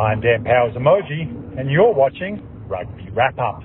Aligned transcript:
I'm 0.00 0.22
Dan 0.22 0.44
Powers 0.44 0.74
Emoji, 0.74 1.58
and 1.58 1.70
you're 1.70 1.92
watching 1.92 2.42
Rugby 2.66 3.10
Wrap 3.10 3.38
Up. 3.38 3.62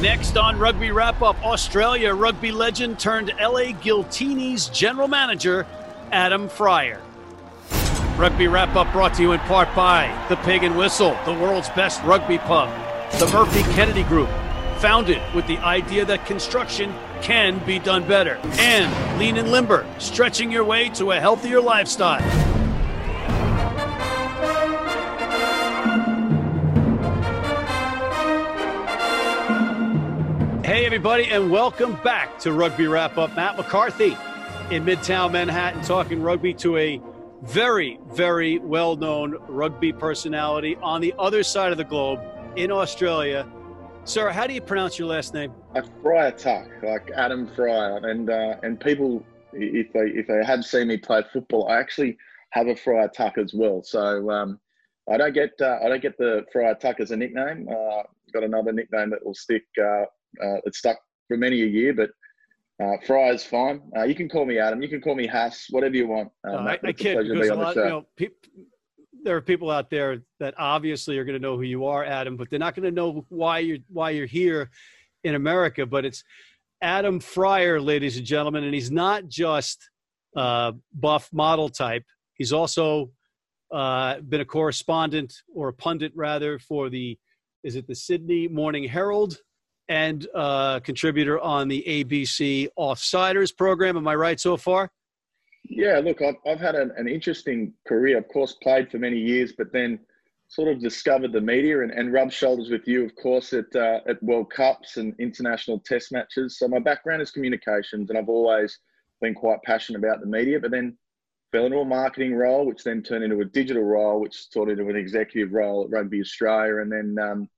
Next 0.00 0.38
on 0.38 0.58
Rugby 0.58 0.92
Wrap 0.92 1.20
Up, 1.20 1.36
Australia 1.44 2.14
rugby 2.14 2.50
legend 2.52 2.98
turned 2.98 3.28
LA 3.38 3.72
Giltinis 3.82 4.72
general 4.72 5.08
manager, 5.08 5.66
Adam 6.10 6.48
Freier. 6.48 7.00
Rugby 8.16 8.48
Wrap 8.48 8.74
Up 8.76 8.90
brought 8.92 9.12
to 9.14 9.22
you 9.22 9.32
in 9.32 9.40
part 9.40 9.68
by 9.76 10.10
The 10.30 10.36
Pig 10.36 10.64
and 10.64 10.78
Whistle, 10.78 11.14
the 11.26 11.34
world's 11.34 11.68
best 11.70 12.02
rugby 12.02 12.38
pub, 12.38 12.70
the 13.18 13.26
Murphy 13.26 13.62
Kennedy 13.74 14.04
Group, 14.04 14.30
founded 14.78 15.20
with 15.34 15.46
the 15.46 15.58
idea 15.58 16.06
that 16.06 16.24
construction 16.24 16.94
can 17.20 17.58
be 17.66 17.78
done 17.78 18.08
better, 18.08 18.40
and 18.58 19.18
Lean 19.18 19.36
and 19.36 19.52
Limber, 19.52 19.86
stretching 19.98 20.50
your 20.50 20.64
way 20.64 20.88
to 20.90 21.10
a 21.12 21.20
healthier 21.20 21.60
lifestyle. 21.60 22.39
Hey, 30.70 30.86
everybody, 30.86 31.24
and 31.24 31.50
welcome 31.50 31.98
back 32.04 32.38
to 32.38 32.52
Rugby 32.52 32.86
Wrap 32.86 33.18
Up. 33.18 33.34
Matt 33.34 33.56
McCarthy 33.56 34.16
in 34.70 34.84
Midtown 34.84 35.32
Manhattan 35.32 35.82
talking 35.82 36.22
rugby 36.22 36.54
to 36.54 36.76
a 36.76 37.02
very, 37.42 37.98
very 38.12 38.60
well 38.60 38.94
known 38.94 39.36
rugby 39.48 39.92
personality 39.92 40.76
on 40.76 41.00
the 41.00 41.12
other 41.18 41.42
side 41.42 41.72
of 41.72 41.76
the 41.76 41.82
globe 41.82 42.20
in 42.54 42.70
Australia. 42.70 43.48
Sir, 44.04 44.30
how 44.30 44.46
do 44.46 44.54
you 44.54 44.60
pronounce 44.60 44.96
your 44.96 45.08
last 45.08 45.34
name? 45.34 45.52
A 45.74 45.82
Friar 46.02 46.30
Tuck, 46.30 46.68
like 46.84 47.10
Adam 47.16 47.48
Freier, 47.48 48.08
and 48.08 48.30
uh, 48.30 48.54
and 48.62 48.78
people, 48.78 49.24
if 49.52 49.92
they 49.92 50.06
if 50.10 50.28
they 50.28 50.44
have 50.44 50.64
seen 50.64 50.86
me 50.86 50.98
play 50.98 51.24
football, 51.32 51.66
I 51.66 51.80
actually 51.80 52.16
have 52.50 52.68
a 52.68 52.76
Friar 52.76 53.08
Tuck 53.08 53.38
as 53.38 53.52
well. 53.52 53.82
So 53.82 54.30
um, 54.30 54.60
I 55.10 55.16
don't 55.16 55.34
get 55.34 55.50
uh, 55.60 55.80
I 55.84 55.88
don't 55.88 56.00
get 56.00 56.16
the 56.16 56.46
Friar 56.52 56.76
Tuck 56.76 57.00
as 57.00 57.10
a 57.10 57.16
nickname. 57.16 57.68
Uh, 57.68 58.04
got 58.32 58.44
another 58.44 58.72
nickname 58.72 59.10
that 59.10 59.26
will 59.26 59.34
stick. 59.34 59.64
Uh, 60.42 60.58
it's 60.64 60.78
stuck 60.78 60.98
for 61.28 61.36
many 61.36 61.62
a 61.62 61.66
year, 61.66 61.94
but 61.94 62.10
uh, 62.82 62.96
Freier's 63.06 63.44
fine. 63.44 63.82
Uh, 63.96 64.04
you 64.04 64.14
can 64.14 64.28
call 64.28 64.46
me 64.46 64.58
Adam. 64.58 64.82
You 64.82 64.88
can 64.88 65.00
call 65.00 65.14
me 65.14 65.26
Hass. 65.26 65.66
Whatever 65.70 65.96
you 65.96 66.06
want. 66.06 66.30
Uh, 66.46 66.56
I, 66.56 66.78
I 66.82 66.92
kid 66.92 67.28
because 67.28 67.48
a 67.48 67.54
lot, 67.54 67.76
you 67.76 67.84
know, 67.84 68.06
pe- 68.16 68.28
there 69.22 69.36
are 69.36 69.42
people 69.42 69.70
out 69.70 69.90
there 69.90 70.22
that 70.38 70.54
obviously 70.56 71.18
are 71.18 71.24
going 71.24 71.34
to 71.34 71.42
know 71.42 71.56
who 71.56 71.62
you 71.62 71.84
are, 71.86 72.04
Adam, 72.04 72.36
but 72.36 72.48
they're 72.48 72.58
not 72.58 72.74
going 72.74 72.84
to 72.84 72.94
know 72.94 73.26
why 73.28 73.58
you're 73.58 73.78
why 73.88 74.10
you're 74.10 74.26
here 74.26 74.70
in 75.24 75.34
America. 75.34 75.84
But 75.84 76.04
it's 76.04 76.24
Adam 76.80 77.20
Freier, 77.20 77.84
ladies 77.84 78.16
and 78.16 78.24
gentlemen, 78.24 78.64
and 78.64 78.72
he's 78.72 78.90
not 78.90 79.28
just 79.28 79.90
uh, 80.36 80.72
buff 80.94 81.28
model 81.32 81.68
type. 81.68 82.04
He's 82.34 82.52
also 82.52 83.10
uh, 83.70 84.20
been 84.20 84.40
a 84.40 84.44
correspondent 84.44 85.34
or 85.54 85.68
a 85.68 85.72
pundit 85.72 86.12
rather 86.14 86.58
for 86.58 86.88
the 86.88 87.18
is 87.62 87.76
it 87.76 87.86
the 87.86 87.94
Sydney 87.94 88.48
Morning 88.48 88.84
Herald 88.84 89.36
and 89.90 90.28
uh, 90.36 90.78
contributor 90.80 91.40
on 91.40 91.66
the 91.66 91.84
ABC 91.86 92.68
Offsiders 92.78 93.54
program. 93.54 93.96
Am 93.96 94.06
I 94.06 94.14
right 94.14 94.38
so 94.38 94.56
far? 94.56 94.88
Yeah, 95.68 95.98
look, 95.98 96.22
I've, 96.22 96.36
I've 96.46 96.60
had 96.60 96.76
an, 96.76 96.92
an, 96.96 97.08
interesting 97.08 97.74
career. 97.86 98.16
Of 98.16 98.28
course, 98.28 98.56
played 98.62 98.90
for 98.90 98.98
many 98.98 99.18
years, 99.18 99.52
but 99.52 99.72
then 99.72 99.98
sort 100.48 100.68
of 100.68 100.80
discovered 100.80 101.32
the 101.32 101.40
media 101.40 101.82
and, 101.82 101.90
and 101.90 102.12
rubbed 102.12 102.32
shoulders 102.32 102.70
with 102.70 102.86
you, 102.86 103.04
of 103.04 103.14
course, 103.16 103.52
at, 103.52 103.66
uh, 103.74 103.98
at 104.08 104.22
World 104.22 104.50
Cups 104.50 104.96
and 104.96 105.12
international 105.18 105.80
test 105.80 106.12
matches. 106.12 106.56
So 106.56 106.68
my 106.68 106.78
background 106.78 107.20
is 107.20 107.32
communications, 107.32 108.10
and 108.10 108.18
I've 108.18 108.28
always 108.28 108.78
been 109.20 109.34
quite 109.34 109.60
passionate 109.64 109.98
about 109.98 110.20
the 110.20 110.26
media, 110.26 110.60
but 110.60 110.70
then 110.70 110.96
fell 111.50 111.66
into 111.66 111.78
a 111.78 111.84
marketing 111.84 112.36
role, 112.36 112.64
which 112.64 112.84
then 112.84 113.02
turned 113.02 113.24
into 113.24 113.40
a 113.40 113.44
digital 113.44 113.82
role, 113.82 114.20
which 114.20 114.50
turned 114.52 114.70
into 114.70 114.88
an 114.88 114.96
executive 114.96 115.52
role 115.52 115.84
at 115.84 115.90
Rugby 115.90 116.20
Australia. 116.20 116.78
And 116.78 116.92
then, 116.92 117.16
um, 117.20 117.48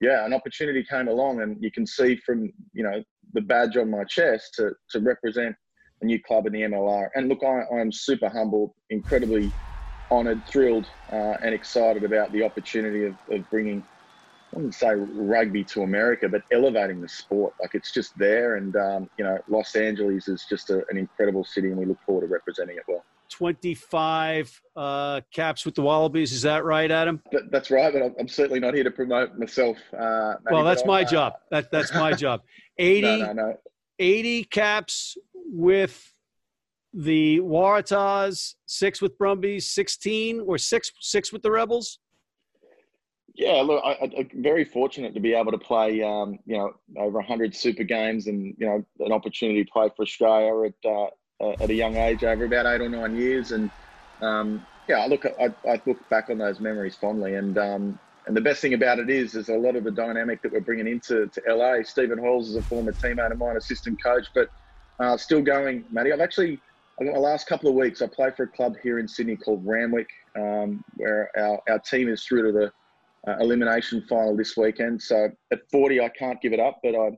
yeah, 0.00 0.24
an 0.24 0.32
opportunity 0.32 0.84
came 0.84 1.08
along, 1.08 1.42
and 1.42 1.56
you 1.62 1.70
can 1.70 1.86
see 1.86 2.16
from, 2.16 2.52
you 2.72 2.82
know, 2.82 3.02
the 3.32 3.40
badge 3.40 3.76
on 3.76 3.90
my 3.90 4.04
chest 4.04 4.54
to, 4.54 4.72
to 4.90 5.00
represent– 5.00 5.54
a 6.02 6.04
new 6.04 6.20
club 6.22 6.46
in 6.46 6.52
the 6.52 6.62
MLR. 6.62 7.08
And 7.14 7.28
look, 7.28 7.42
I, 7.44 7.62
I'm 7.74 7.92
super 7.92 8.28
humbled, 8.28 8.72
incredibly 8.90 9.54
honoured, 10.10 10.42
thrilled, 10.50 10.86
uh, 11.12 11.34
and 11.42 11.54
excited 11.54 12.04
about 12.04 12.32
the 12.32 12.42
opportunity 12.42 13.04
of, 13.04 13.14
of 13.30 13.48
bringing, 13.50 13.86
I 14.52 14.56
wouldn't 14.56 14.74
say 14.74 14.92
rugby 14.94 15.64
to 15.64 15.82
America, 15.82 16.28
but 16.28 16.42
elevating 16.50 17.00
the 17.00 17.08
sport. 17.08 17.54
Like 17.60 17.74
it's 17.74 17.92
just 17.92 18.16
there. 18.16 18.56
And, 18.56 18.74
um, 18.76 19.10
you 19.18 19.24
know, 19.24 19.38
Los 19.48 19.74
Angeles 19.76 20.28
is 20.28 20.46
just 20.48 20.70
a, 20.70 20.82
an 20.88 20.96
incredible 20.96 21.44
city, 21.44 21.68
and 21.68 21.78
we 21.78 21.86
look 21.86 22.00
forward 22.04 22.22
to 22.22 22.32
representing 22.32 22.76
it 22.76 22.84
well. 22.88 23.04
25 23.30 24.60
uh, 24.76 25.20
caps 25.32 25.64
with 25.64 25.74
the 25.74 25.82
Wallabies. 25.82 26.32
Is 26.32 26.42
that 26.42 26.64
right, 26.64 26.90
Adam? 26.90 27.22
That, 27.32 27.50
that's 27.50 27.70
right, 27.70 27.92
but 27.92 28.14
I'm 28.18 28.28
certainly 28.28 28.60
not 28.60 28.74
here 28.74 28.84
to 28.84 28.90
promote 28.90 29.38
myself. 29.38 29.76
Uh, 29.92 30.34
well, 30.50 30.64
that's 30.64 30.84
my 30.84 31.02
uh, 31.02 31.04
job. 31.04 31.32
That, 31.50 31.70
that's 31.70 31.94
my 31.94 32.12
job. 32.12 32.42
80, 32.78 33.00
no, 33.02 33.16
no, 33.18 33.32
no. 33.32 33.56
80 33.98 34.44
caps 34.44 35.16
with 35.34 36.12
the 36.92 37.40
Waratahs, 37.40 38.54
six 38.66 39.00
with 39.00 39.16
Brumbies, 39.18 39.68
16 39.68 40.40
or 40.40 40.58
six 40.58 40.90
six 41.00 41.32
with 41.32 41.42
the 41.42 41.50
Rebels? 41.50 41.98
Yeah, 43.34 43.62
look, 43.62 43.82
I, 43.84 43.92
am 44.02 44.28
very 44.42 44.64
fortunate 44.64 45.14
to 45.14 45.20
be 45.20 45.34
able 45.34 45.52
to 45.52 45.58
play, 45.58 46.02
um, 46.02 46.38
you 46.46 46.58
know, 46.58 46.72
over 46.98 47.18
100 47.18 47.54
Super 47.54 47.84
Games 47.84 48.26
and, 48.26 48.54
you 48.58 48.66
know, 48.66 48.84
an 48.98 49.12
opportunity 49.12 49.64
to 49.64 49.70
play 49.70 49.88
for 49.96 50.02
Australia 50.02 50.68
at, 50.68 50.90
uh, 50.90 51.06
at 51.40 51.70
a 51.70 51.74
young 51.74 51.96
age, 51.96 52.24
over 52.24 52.44
about 52.44 52.66
eight 52.66 52.80
or 52.80 52.88
nine 52.88 53.16
years. 53.16 53.52
And, 53.52 53.70
um, 54.22 54.66
yeah, 54.88 55.04
look, 55.06 55.24
I, 55.24 55.54
I, 55.68 55.80
look 55.86 56.08
back 56.08 56.30
on 56.30 56.38
those 56.38 56.60
memories 56.60 56.96
fondly. 56.96 57.34
And, 57.34 57.56
um, 57.58 57.98
and 58.26 58.36
the 58.36 58.40
best 58.40 58.60
thing 58.60 58.74
about 58.74 58.98
it 58.98 59.08
is, 59.08 59.34
is 59.34 59.48
a 59.48 59.54
lot 59.54 59.76
of 59.76 59.84
the 59.84 59.90
dynamic 59.90 60.42
that 60.42 60.52
we're 60.52 60.60
bringing 60.60 60.86
into 60.86 61.26
to 61.28 61.42
LA. 61.48 61.82
Stephen 61.82 62.18
Hoiles 62.18 62.48
is 62.48 62.56
a 62.56 62.62
former 62.62 62.92
teammate 62.92 63.32
of 63.32 63.38
mine, 63.38 63.56
assistant 63.56 64.02
coach, 64.02 64.26
but 64.34 64.50
uh, 64.98 65.16
still 65.16 65.40
going, 65.40 65.84
Matty. 65.90 66.12
I've 66.12 66.20
actually, 66.20 66.60
my 67.00 67.18
last 67.18 67.46
couple 67.46 67.70
of 67.70 67.74
weeks. 67.74 68.02
I 68.02 68.06
play 68.06 68.30
for 68.36 68.42
a 68.42 68.48
club 68.48 68.74
here 68.82 68.98
in 68.98 69.08
Sydney 69.08 69.36
called 69.36 69.66
Randwick, 69.66 70.08
um, 70.36 70.84
where 70.96 71.30
our, 71.36 71.60
our 71.70 71.78
team 71.78 72.08
is 72.08 72.24
through 72.24 72.52
to 72.52 72.52
the 72.52 73.30
uh, 73.30 73.36
elimination 73.38 74.04
final 74.08 74.36
this 74.36 74.56
weekend. 74.56 75.00
So 75.00 75.30
at 75.50 75.60
40, 75.70 76.00
I 76.00 76.08
can't 76.10 76.40
give 76.40 76.52
it 76.52 76.60
up, 76.60 76.80
but 76.82 76.94
I, 76.94 77.16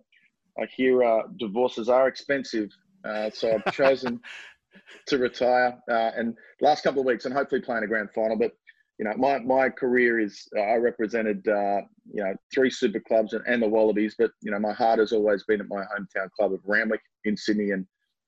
I 0.61 0.67
hear 0.77 1.03
uh, 1.03 1.23
divorces 1.39 1.89
are 1.89 2.09
expensive. 2.09 2.71
Uh, 3.05 3.31
so 3.31 3.55
I've 3.55 3.75
chosen 3.75 4.21
to 5.07 5.19
retire. 5.19 5.79
Uh, 5.91 6.11
and 6.17 6.35
last 6.61 6.83
couple 6.83 7.01
of 7.01 7.07
weeks, 7.07 7.25
and 7.25 7.35
hopefully 7.35 7.61
playing 7.61 7.85
a 7.85 7.87
grand 7.87 8.11
final. 8.15 8.37
But 8.37 8.53
you 8.99 9.05
know, 9.05 9.17
my, 9.17 9.39
my 9.39 9.69
career 9.69 10.21
is 10.21 10.49
uh, 10.57 10.61
I 10.61 10.77
represented 10.77 11.47
uh, 11.49 11.81
you 12.13 12.23
know 12.23 12.35
three 12.55 12.71
super 12.71 13.01
clubs 13.01 13.33
and, 13.33 13.43
and, 13.47 13.63
the 13.63 13.69
Wallabies, 13.69 14.15
but 14.19 14.31
you 14.43 14.51
know 14.51 14.59
my 14.59 14.73
heart 14.73 14.99
has 14.99 15.13
always 15.13 15.45
been 15.45 15.61
at 15.61 15.69
my 15.69 15.83
hometown 15.83 16.31
club 16.39 16.53
of 16.53 16.61
Randwick 16.65 17.01
in 17.25 17.37
Sydney, 17.37 17.71
and 17.71 17.87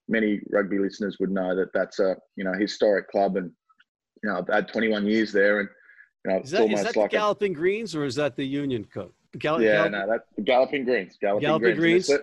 many 0.08 0.40
rugby 0.50 0.78
listeners 0.78 1.16
would 1.20 1.30
know 1.30 1.54
that 1.54 1.68
that's 1.74 2.00
a 2.00 2.16
you 2.36 2.44
know 2.44 2.52
historic 2.54 3.08
club, 3.08 3.36
and 3.36 3.50
you 4.22 4.30
know 4.30 4.38
I've 4.38 4.48
had 4.48 4.68
21 4.68 5.06
years 5.06 5.32
there, 5.32 5.60
and 5.60 5.68
you 6.24 6.32
know 6.32 6.40
is 6.40 6.50
that, 6.50 6.70
is 6.70 6.82
that 6.82 6.96
like 6.96 7.10
the 7.10 7.16
Galloping 7.16 7.52
a, 7.52 7.54
Greens 7.54 7.94
or 7.94 8.04
is 8.04 8.14
that 8.16 8.36
the 8.36 8.46
Union 8.46 8.84
Cup? 8.84 9.12
Gall- 9.38 9.62
yeah, 9.62 9.88
Gallop- 9.88 9.92
no, 9.92 10.06
that's 10.08 10.28
the 10.36 10.42
Galloping 10.42 10.84
Greens. 10.84 11.16
Galloping, 11.20 11.46
Galloping 11.46 11.76
Greens. 11.76 12.06
Greens. 12.06 12.22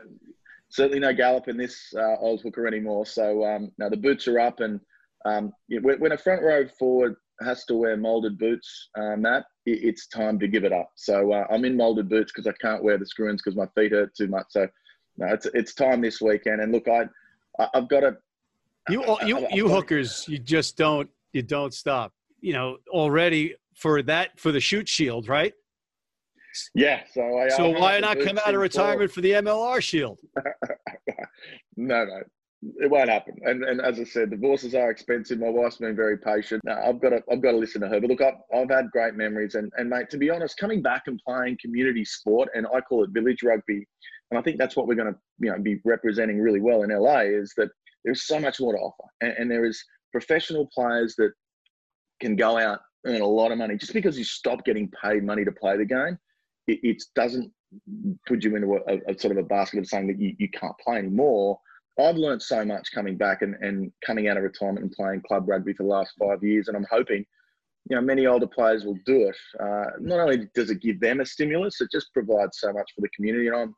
Certainly 0.71 0.99
no 0.99 1.13
gallop 1.13 1.47
in 1.47 1.57
this 1.57 1.93
uh, 1.97 2.15
Hooker 2.17 2.65
anymore. 2.65 3.05
So 3.05 3.45
um, 3.45 3.71
now 3.77 3.89
the 3.89 3.97
boots 3.97 4.27
are 4.27 4.39
up, 4.39 4.61
and 4.61 4.79
um, 5.25 5.51
when 5.69 6.11
a 6.13 6.17
front 6.17 6.41
row 6.41 6.65
forward 6.79 7.15
has 7.41 7.65
to 7.65 7.75
wear 7.75 7.97
molded 7.97 8.37
boots, 8.37 8.89
uh, 8.97 9.15
Matt, 9.15 9.45
it's 9.65 10.07
time 10.07 10.39
to 10.39 10.47
give 10.47 10.63
it 10.63 10.71
up. 10.71 10.91
So 10.95 11.33
uh, 11.33 11.45
I'm 11.51 11.65
in 11.65 11.75
molded 11.75 12.09
boots 12.09 12.31
because 12.31 12.47
I 12.47 12.53
can't 12.61 12.83
wear 12.83 12.97
the 12.97 13.05
screws 13.05 13.41
because 13.43 13.57
my 13.57 13.67
feet 13.75 13.91
hurt 13.91 14.15
too 14.15 14.27
much. 14.27 14.47
So 14.49 14.67
no, 15.17 15.27
it's 15.27 15.45
it's 15.53 15.73
time 15.73 16.01
this 16.01 16.21
weekend. 16.21 16.61
And 16.61 16.71
look, 16.71 16.88
I 16.88 17.07
I've 17.73 17.89
got 17.89 18.03
a 18.03 18.17
you 18.89 19.03
you 19.25 19.47
you 19.51 19.69
hookers, 19.69 20.25
you 20.27 20.39
just 20.39 20.77
don't 20.77 21.09
you 21.33 21.41
don't 21.41 21.73
stop. 21.73 22.13
You 22.39 22.53
know 22.53 22.77
already 22.89 23.55
for 23.75 24.01
that 24.03 24.39
for 24.39 24.51
the 24.51 24.59
Shute 24.59 24.89
Shield, 24.89 25.27
right? 25.27 25.53
Yeah. 26.75 27.01
So 27.13 27.21
I, 27.38 27.50
so 27.50 27.74
I 27.74 27.80
why 27.80 28.00
not 28.00 28.19
come 28.19 28.39
out 28.45 28.53
of 28.53 28.62
retirement 28.62 29.12
for 29.12 29.21
the 29.21 29.31
MLR 29.31 29.81
Shield? 29.81 30.19
no, 31.77 32.06
no 32.06 32.21
it 32.62 32.89
won't 32.89 33.09
happen. 33.09 33.36
And 33.44 33.63
and 33.63 33.81
as 33.81 34.00
I 34.00 34.03
said, 34.03 34.30
divorces 34.30 34.75
are 34.75 34.92
expensive. 34.92 35.39
My 35.39 35.50
wife's 35.50 35.77
been 35.77 35.95
very 35.95 36.18
patient. 36.18 36.62
Now, 36.63 36.80
I've 36.83 37.01
got 37.01 37.09
to 37.09 37.21
I've 37.31 37.42
got 37.42 37.51
to 37.51 37.57
listen 37.57 37.81
to 37.81 37.88
her. 37.88 38.00
But 38.00 38.09
look, 38.09 38.21
I've, 38.21 38.36
I've 38.56 38.69
had 38.69 38.92
great 38.92 39.15
memories. 39.15 39.56
And 39.56 39.71
and 39.77 39.89
mate, 39.89 40.09
to 40.12 40.18
be 40.18 40.30
honest, 40.30 40.57
coming 40.57 40.81
back 40.81 41.03
and 41.07 41.19
playing 41.25 41.57
community 41.62 42.06
sport, 42.06 42.50
and 42.53 42.68
I 42.68 42.81
call 42.81 43.03
it 43.03 43.09
village 43.12 43.42
rugby, 43.44 43.88
and 44.30 44.38
I 44.38 44.42
think 44.42 44.57
that's 44.59 44.75
what 44.75 44.88
we're 44.88 44.95
going 44.95 45.13
to 45.13 45.19
you 45.39 45.51
know 45.51 45.59
be 45.59 45.80
representing 45.86 46.39
really 46.39 46.62
well 46.62 46.83
in 46.83 46.92
LA 46.92 47.21
is 47.21 47.53
that 47.57 47.69
there's 48.06 48.27
so 48.27 48.39
much 48.39 48.59
more 48.59 48.74
to 48.74 48.80
offer, 48.80 49.09
and, 49.21 49.33
and 49.38 49.51
there 49.51 49.65
is 49.65 49.83
professional 50.12 50.69
players 50.74 51.15
that 51.18 51.31
can 52.19 52.36
go 52.36 52.57
out 52.57 52.80
earn 53.07 53.21
a 53.21 53.25
lot 53.25 53.51
of 53.51 53.57
money 53.57 53.75
just 53.75 53.94
because 53.94 54.15
you 54.15 54.24
stop 54.24 54.63
getting 54.63 54.92
paid 55.03 55.24
money 55.24 55.44
to 55.44 55.51
play 55.51 55.75
the 55.75 55.86
game. 55.86 56.18
It, 56.68 56.80
it 56.84 57.04
doesn't 57.16 57.52
put 58.28 58.44
you 58.44 58.56
into 58.56 58.75
a, 58.75 59.12
a, 59.12 59.19
sort 59.19 59.38
of 59.38 59.44
a 59.44 59.48
basket 59.48 59.80
of 59.80 59.88
saying 59.88 60.08
that 60.08 60.19
you, 60.19 60.36
you 60.38 60.50
can't 60.50 60.78
play 60.84 60.98
anymore 60.98 61.60
I've 62.00 62.16
learned 62.16 62.42
so 62.42 62.63
much 62.63 62.92
coming 62.94 63.18
back 63.18 63.42
and, 63.42 63.56
and 63.56 63.92
coming 64.06 64.28
out 64.28 64.38
of 64.38 64.44
retirement 64.44 64.84
and 64.84 64.92
playing 64.92 65.24
club 65.28 65.48
rugby 65.48 65.74
for 65.74 65.84
the 65.84 65.90
last 65.90 66.13
five 66.19 66.44
years, 66.44 66.68
and 66.68 66.78
I'm 66.78 66.88
hoping 66.90 67.25
you 67.90 67.96
know 67.96 68.02
many 68.02 68.28
older 68.28 68.48
players 68.48 68.86
will 68.86 68.98
do 69.06 69.30
it. 69.30 69.36
Uh, 69.60 69.92
not 70.00 70.19
only 70.19 70.48
does 70.56 70.69
it 70.69 70.81
give 70.81 71.00
them 71.00 71.19
a 71.19 71.25
stimulus, 71.25 71.81
it 71.81 71.90
just 71.92 72.13
provides 72.13 72.60
so 72.60 72.72
much 72.72 72.90
for 72.96 73.02
the 73.02 73.10
community. 73.10 73.48
And 73.48 73.56
I'm, 73.56 73.75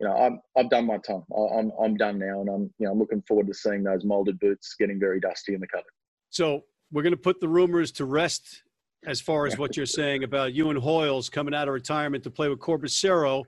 you 0.00 0.08
know, 0.08 0.16
I'm, 0.16 0.40
I've 0.56 0.70
done 0.70 0.86
my 0.86 0.98
time. 0.98 1.22
I'm, 1.36 1.70
I'm 1.80 1.96
done 1.96 2.18
now, 2.18 2.40
and 2.40 2.48
I'm, 2.48 2.62
you 2.78 2.86
know, 2.86 2.92
I'm 2.92 2.98
looking 2.98 3.22
forward 3.28 3.46
to 3.46 3.54
seeing 3.54 3.84
those 3.84 4.04
molded 4.04 4.38
boots 4.40 4.74
getting 4.78 4.98
very 4.98 5.20
dusty 5.20 5.54
in 5.54 5.60
the 5.60 5.68
cupboard. 5.68 5.92
So 6.30 6.64
we're 6.90 7.02
going 7.02 7.12
to 7.12 7.16
put 7.16 7.40
the 7.40 7.48
rumors 7.48 7.92
to 7.92 8.04
rest 8.04 8.62
as 9.04 9.20
far 9.20 9.46
as 9.46 9.58
what 9.58 9.76
you're 9.76 9.86
saying 9.86 10.24
about 10.24 10.54
Ewan 10.54 10.76
Hoiles 10.76 11.28
coming 11.28 11.54
out 11.54 11.68
of 11.68 11.74
retirement 11.74 12.22
to 12.24 12.30
play 12.30 12.48
with 12.48 12.58
Corbisiero 12.58 13.44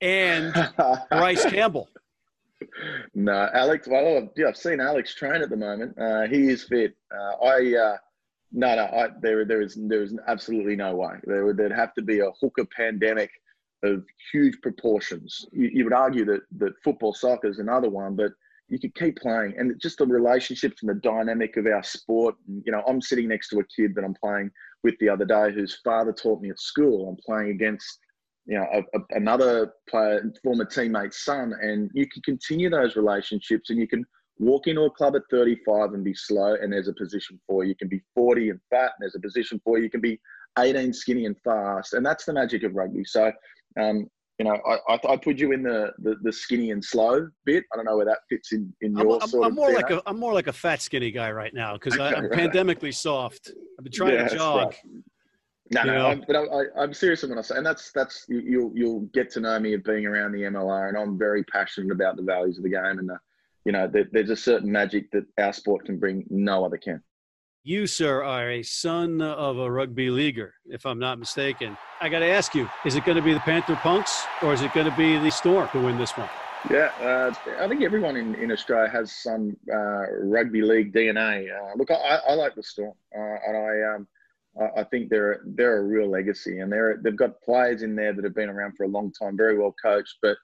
and 0.00 0.52
Bryce 1.10 1.44
Campbell. 1.46 1.88
No, 3.14 3.48
Alex. 3.52 3.86
Well, 3.86 4.28
yeah, 4.36 4.48
I've 4.48 4.56
seen 4.56 4.80
Alex 4.80 5.14
train 5.14 5.42
at 5.42 5.50
the 5.50 5.56
moment. 5.56 5.96
Uh, 5.98 6.22
he 6.22 6.48
is 6.48 6.64
fit. 6.64 6.96
Uh, 7.14 7.44
I 7.44 7.74
uh, 7.76 7.96
no, 8.52 8.74
no. 8.74 8.84
I, 8.84 9.08
there, 9.20 9.44
there 9.44 9.60
is, 9.60 9.76
there 9.78 10.02
is 10.02 10.14
absolutely 10.26 10.76
no 10.76 10.94
way. 10.96 11.14
There 11.24 11.44
would, 11.44 11.56
there'd 11.56 11.72
have 11.72 11.94
to 11.94 12.02
be 12.02 12.20
a 12.20 12.30
hooker 12.40 12.64
pandemic 12.64 13.30
of 13.82 14.04
huge 14.32 14.60
proportions. 14.62 15.46
You, 15.52 15.70
you 15.72 15.84
would 15.84 15.92
argue 15.92 16.24
that 16.24 16.42
that 16.58 16.72
football, 16.82 17.12
soccer 17.12 17.48
is 17.48 17.58
another 17.58 17.90
one, 17.90 18.16
but 18.16 18.32
you 18.68 18.78
could 18.78 18.94
keep 18.94 19.18
playing, 19.18 19.54
and 19.56 19.80
just 19.80 19.98
the 19.98 20.06
relationships 20.06 20.82
and 20.82 20.90
the 20.90 21.00
dynamic 21.00 21.56
of 21.56 21.66
our 21.66 21.82
sport. 21.82 22.34
You 22.46 22.72
know, 22.72 22.82
I'm 22.88 23.00
sitting 23.00 23.28
next 23.28 23.48
to 23.50 23.60
a 23.60 23.64
kid 23.64 23.94
that 23.94 24.04
I'm 24.04 24.14
playing 24.14 24.50
with 24.82 24.94
the 24.98 25.08
other 25.08 25.24
day, 25.24 25.52
whose 25.52 25.80
father 25.84 26.12
taught 26.12 26.40
me 26.40 26.50
at 26.50 26.58
school. 26.58 27.08
I'm 27.08 27.18
playing 27.24 27.50
against 27.50 27.98
you 28.46 28.58
know, 28.58 28.66
a, 28.72 28.98
a, 28.98 29.02
another 29.10 29.72
player, 29.88 30.32
former 30.42 30.64
teammate's 30.64 31.24
son, 31.24 31.52
and 31.60 31.90
you 31.94 32.06
can 32.08 32.22
continue 32.22 32.70
those 32.70 32.96
relationships 32.96 33.70
and 33.70 33.78
you 33.78 33.88
can 33.88 34.04
walk 34.38 34.66
into 34.66 34.82
a 34.82 34.90
club 34.90 35.16
at 35.16 35.22
35 35.30 35.94
and 35.94 36.04
be 36.04 36.14
slow 36.14 36.54
and 36.54 36.72
there's 36.72 36.88
a 36.88 36.92
position 36.92 37.40
for 37.46 37.64
you. 37.64 37.70
You 37.70 37.76
can 37.76 37.88
be 37.88 38.02
40 38.14 38.50
and 38.50 38.60
fat 38.70 38.92
and 38.92 39.00
there's 39.00 39.16
a 39.16 39.20
position 39.20 39.60
for 39.64 39.78
you. 39.78 39.84
You 39.84 39.90
can 39.90 40.00
be 40.00 40.20
18 40.58 40.92
skinny 40.92 41.26
and 41.26 41.36
fast. 41.42 41.94
And 41.94 42.04
that's 42.04 42.24
the 42.24 42.32
magic 42.32 42.62
of 42.62 42.74
rugby. 42.74 43.04
So, 43.04 43.32
um, 43.80 44.08
you 44.38 44.44
know, 44.44 44.60
I, 44.66 44.94
I, 44.94 44.98
I, 45.08 45.16
put 45.16 45.38
you 45.38 45.52
in 45.52 45.62
the, 45.62 45.92
the, 45.98 46.16
the 46.22 46.32
skinny 46.32 46.70
and 46.70 46.84
slow 46.84 47.28
bit. 47.44 47.64
I 47.72 47.76
don't 47.76 47.86
know 47.86 47.96
where 47.96 48.04
that 48.04 48.18
fits 48.28 48.52
in, 48.52 48.72
in 48.82 48.94
your 48.96 49.22
I'm, 49.22 49.28
sort 49.28 49.46
I'm, 49.46 49.52
of. 49.52 49.56
more 49.56 49.72
like 49.72 49.90
a 49.90 50.02
I'm 50.06 50.18
more 50.18 50.34
like 50.34 50.46
a 50.46 50.52
fat 50.52 50.82
skinny 50.82 51.10
guy 51.10 51.30
right 51.30 51.54
now 51.54 51.74
because 51.74 51.94
okay, 51.94 52.14
I'm 52.14 52.24
right. 52.24 52.32
pandemically 52.52 52.94
soft. 52.94 53.50
I've 53.78 53.84
been 53.84 53.92
trying 53.92 54.14
yeah, 54.14 54.28
to 54.28 54.36
jog. 54.36 54.66
Right. 54.66 54.76
No, 55.70 55.82
no, 55.82 56.06
I'm, 56.06 56.24
but 56.26 56.36
I, 56.36 56.82
am 56.84 56.94
serious 56.94 57.24
when 57.24 57.36
I 57.36 57.42
say, 57.42 57.56
and 57.56 57.66
that's 57.66 57.90
that's 57.90 58.24
you, 58.28 58.40
you'll 58.40 58.72
you'll 58.74 59.00
get 59.12 59.30
to 59.32 59.40
know 59.40 59.58
me 59.58 59.74
of 59.74 59.82
being 59.82 60.06
around 60.06 60.32
the 60.32 60.42
MLR, 60.42 60.88
and 60.88 60.96
I'm 60.96 61.18
very 61.18 61.42
passionate 61.44 61.90
about 61.90 62.16
the 62.16 62.22
values 62.22 62.58
of 62.58 62.62
the 62.62 62.70
game, 62.70 62.98
and 62.98 63.08
the, 63.08 63.18
you 63.64 63.72
know, 63.72 63.88
there, 63.88 64.06
there's 64.12 64.30
a 64.30 64.36
certain 64.36 64.70
magic 64.70 65.10
that 65.10 65.24
our 65.38 65.52
sport 65.52 65.86
can 65.86 65.98
bring, 65.98 66.24
no 66.30 66.64
other 66.64 66.76
can. 66.76 67.02
You, 67.68 67.88
sir, 67.88 68.22
are 68.22 68.48
a 68.48 68.62
son 68.62 69.20
of 69.20 69.58
a 69.58 69.68
rugby 69.68 70.08
leaguer, 70.08 70.54
if 70.66 70.86
I'm 70.86 71.00
not 71.00 71.18
mistaken. 71.18 71.76
I 72.00 72.08
got 72.08 72.20
to 72.20 72.26
ask 72.26 72.54
you: 72.54 72.70
Is 72.84 72.94
it 72.94 73.04
going 73.04 73.16
to 73.16 73.22
be 73.22 73.32
the 73.32 73.40
Panther 73.40 73.74
Punks, 73.74 74.24
or 74.40 74.52
is 74.52 74.62
it 74.62 74.72
going 74.72 74.88
to 74.88 74.96
be 74.96 75.18
the 75.18 75.32
Storm 75.32 75.68
to 75.72 75.80
win 75.82 75.98
this 75.98 76.16
one? 76.16 76.28
Yeah, 76.70 76.90
uh, 77.02 77.32
I 77.58 77.66
think 77.66 77.82
everyone 77.82 78.14
in, 78.16 78.36
in 78.36 78.52
Australia 78.52 78.88
has 78.88 79.10
some 79.10 79.56
uh, 79.68 80.04
rugby 80.12 80.62
league 80.62 80.94
DNA. 80.94 81.48
Uh, 81.50 81.74
look, 81.74 81.90
I, 81.90 82.20
I, 82.28 82.34
like 82.34 82.54
the 82.54 82.62
Storm, 82.62 82.94
uh, 83.12 83.36
and 83.48 83.56
I. 83.56 83.94
Um, 83.94 84.08
I 84.76 84.84
think 84.84 85.10
they're 85.10 85.40
they're 85.44 85.78
a 85.78 85.82
real 85.82 86.08
legacy, 86.08 86.60
and 86.60 86.70
they're 86.70 87.00
they've 87.02 87.16
got 87.16 87.42
players 87.42 87.82
in 87.82 87.96
there 87.96 88.12
that 88.12 88.22
have 88.22 88.36
been 88.36 88.48
around 88.48 88.76
for 88.76 88.84
a 88.84 88.88
long 88.88 89.10
time, 89.10 89.36
very 89.36 89.58
well 89.58 89.74
coached. 89.82 90.18
But 90.22 90.36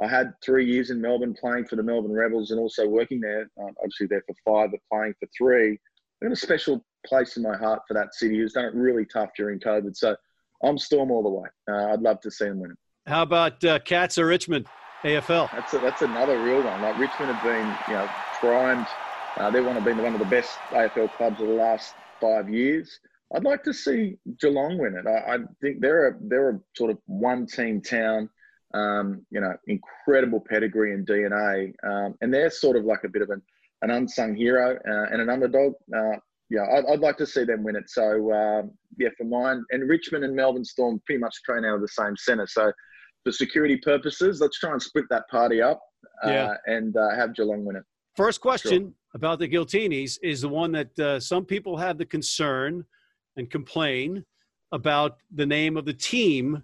I 0.00 0.06
had 0.06 0.32
three 0.44 0.64
years 0.64 0.90
in 0.90 1.00
Melbourne 1.00 1.34
playing 1.34 1.64
for 1.64 1.74
the 1.74 1.82
Melbourne 1.82 2.14
Rebels, 2.14 2.52
and 2.52 2.60
also 2.60 2.86
working 2.86 3.20
there. 3.20 3.50
Um, 3.60 3.74
obviously, 3.82 4.06
there 4.06 4.22
for 4.28 4.36
five, 4.44 4.70
but 4.70 4.80
playing 4.88 5.14
for 5.18 5.28
three. 5.36 5.80
I've 6.20 6.28
got 6.28 6.32
a 6.32 6.36
special 6.36 6.84
place 7.06 7.36
in 7.36 7.42
my 7.42 7.56
heart 7.56 7.82
for 7.86 7.94
that 7.94 8.14
city. 8.14 8.38
Who's 8.38 8.52
done 8.52 8.64
it 8.64 8.74
really 8.74 9.04
tough 9.06 9.30
during 9.36 9.60
COVID. 9.60 9.96
So 9.96 10.16
I'm 10.64 10.78
Storm 10.78 11.10
all 11.10 11.22
the 11.22 11.28
way. 11.28 11.48
Uh, 11.70 11.92
I'd 11.92 12.00
love 12.00 12.20
to 12.22 12.30
see 12.30 12.46
them 12.46 12.60
win 12.60 12.72
it. 12.72 12.76
How 13.08 13.22
about 13.22 13.62
uh, 13.64 13.78
Cats 13.78 14.18
or 14.18 14.26
Richmond? 14.26 14.66
AFL. 15.04 15.50
That's 15.52 15.74
a, 15.74 15.78
that's 15.78 16.02
another 16.02 16.42
real 16.42 16.62
one. 16.62 16.82
Like 16.82 16.98
Richmond 16.98 17.32
have 17.32 17.44
been, 17.44 17.74
you 17.88 17.94
know, 17.94 18.08
primed. 18.40 18.86
Uh, 19.38 19.50
they've 19.50 19.64
one 19.64 19.76
of 19.76 19.84
been 19.84 20.02
one 20.02 20.12
of 20.12 20.18
the 20.18 20.26
best 20.26 20.58
AFL 20.72 21.12
clubs 21.16 21.40
of 21.40 21.46
the 21.46 21.54
last 21.54 21.94
five 22.20 22.50
years. 22.50 22.98
I'd 23.34 23.44
like 23.44 23.62
to 23.64 23.72
see 23.72 24.16
Geelong 24.40 24.78
win 24.78 24.96
it. 24.96 25.06
I, 25.06 25.34
I 25.34 25.38
think 25.60 25.80
they're 25.80 26.08
a 26.08 26.14
they're 26.20 26.50
a 26.50 26.60
sort 26.76 26.90
of 26.90 26.98
one 27.06 27.46
team 27.46 27.80
town. 27.80 28.28
Um, 28.74 29.24
you 29.30 29.40
know, 29.40 29.54
incredible 29.66 30.40
pedigree 30.40 30.92
and 30.92 31.06
DNA, 31.06 31.72
um, 31.84 32.14
and 32.20 32.34
they're 32.34 32.50
sort 32.50 32.76
of 32.76 32.84
like 32.84 33.04
a 33.04 33.08
bit 33.08 33.22
of 33.22 33.30
an, 33.30 33.40
an 33.82 33.90
unsung 33.90 34.34
hero 34.34 34.76
uh, 34.88 35.12
and 35.12 35.20
an 35.20 35.28
underdog. 35.28 35.74
Uh, 35.94 36.16
yeah, 36.50 36.64
I'd, 36.72 36.84
I'd, 36.86 37.00
like 37.00 37.18
to 37.18 37.26
see 37.26 37.44
them 37.44 37.62
win 37.62 37.76
it. 37.76 37.90
So 37.90 38.32
um, 38.32 38.70
yeah, 38.98 39.10
for 39.18 39.24
mine 39.24 39.64
and 39.70 39.88
Richmond 39.88 40.24
and 40.24 40.34
Melbourne 40.34 40.64
Storm 40.64 41.00
pretty 41.04 41.20
much 41.20 41.34
train 41.44 41.64
out 41.64 41.76
of 41.76 41.80
the 41.82 41.88
same 41.88 42.16
centre. 42.16 42.46
So 42.46 42.72
for 43.24 43.32
security 43.32 43.76
purposes, 43.76 44.40
let's 44.40 44.58
try 44.58 44.72
and 44.72 44.82
split 44.82 45.04
that 45.10 45.28
party 45.28 45.60
up 45.60 45.80
uh, 46.24 46.30
yeah. 46.30 46.54
and 46.66 46.96
uh, 46.96 47.14
have 47.14 47.34
Geelong 47.34 47.64
win 47.64 47.76
it. 47.76 47.82
First 48.16 48.40
question 48.40 48.82
sure. 48.82 48.92
about 49.14 49.38
the 49.38 49.48
Giltinis 49.48 50.18
is 50.22 50.40
the 50.40 50.48
one 50.48 50.72
that 50.72 50.98
uh, 50.98 51.20
some 51.20 51.44
people 51.44 51.76
have 51.76 51.98
the 51.98 52.06
concern 52.06 52.84
and 53.36 53.50
complain 53.50 54.24
about 54.72 55.18
the 55.34 55.46
name 55.46 55.76
of 55.76 55.84
the 55.84 55.94
team 55.94 56.62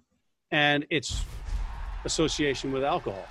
and 0.50 0.86
its 0.90 1.22
association 2.04 2.72
with 2.72 2.84
alcohol. 2.84 3.26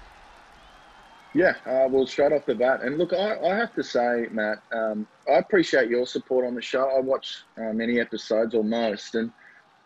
Yeah, 1.35 1.55
uh, 1.65 1.87
well, 1.89 2.05
straight 2.05 2.31
off 2.31 2.45
the 2.45 2.53
bat, 2.53 2.81
and 2.83 2.99
look, 2.99 3.11
I, 3.11 3.39
I 3.39 3.55
have 3.55 3.73
to 3.73 3.83
say, 3.83 4.27
Matt, 4.31 4.59
um, 4.71 5.07
I 5.27 5.33
appreciate 5.33 5.89
your 5.89 6.05
support 6.05 6.45
on 6.45 6.53
the 6.53 6.61
show. 6.61 6.87
I 6.95 6.99
watch 6.99 7.37
uh, 7.57 7.73
many 7.73 7.99
episodes, 7.99 8.53
or 8.53 8.63
most, 8.63 9.15
and 9.15 9.31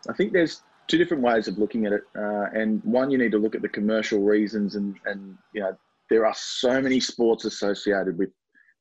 I 0.09 0.13
think 0.13 0.33
there's 0.33 0.61
two 0.87 0.97
different 0.97 1.23
ways 1.23 1.47
of 1.47 1.57
looking 1.57 1.85
at 1.85 1.93
it. 1.93 2.01
Uh, 2.17 2.47
and 2.53 2.83
one, 2.83 3.11
you 3.11 3.17
need 3.17 3.31
to 3.31 3.37
look 3.37 3.55
at 3.55 3.61
the 3.61 3.69
commercial 3.69 4.23
reasons, 4.23 4.75
and 4.75 4.97
and 5.05 5.37
you 5.53 5.61
know, 5.61 5.77
there 6.09 6.25
are 6.25 6.35
so 6.35 6.81
many 6.81 6.99
sports 6.99 7.45
associated 7.45 8.17
with 8.17 8.29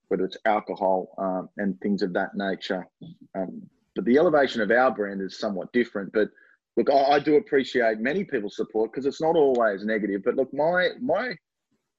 whether 0.08 0.24
it's 0.24 0.36
alcohol 0.44 1.14
um, 1.18 1.48
and 1.58 1.80
things 1.80 2.02
of 2.02 2.12
that 2.12 2.34
nature. 2.34 2.86
Um, 3.34 3.62
but 3.94 4.04
the 4.04 4.18
elevation 4.18 4.60
of 4.60 4.70
our 4.70 4.90
brand 4.90 5.20
is 5.20 5.38
somewhat 5.38 5.72
different. 5.72 6.12
But 6.12 6.28
look, 6.76 6.90
I, 6.90 7.18
do 7.18 7.36
appreciate 7.36 7.98
many 7.98 8.22
people's 8.22 8.56
support 8.56 8.92
because 8.92 9.06
it's 9.06 9.20
not 9.20 9.34
always 9.34 9.84
negative. 9.84 10.22
But 10.24 10.36
look, 10.36 10.52
my 10.52 10.90
my 11.00 11.34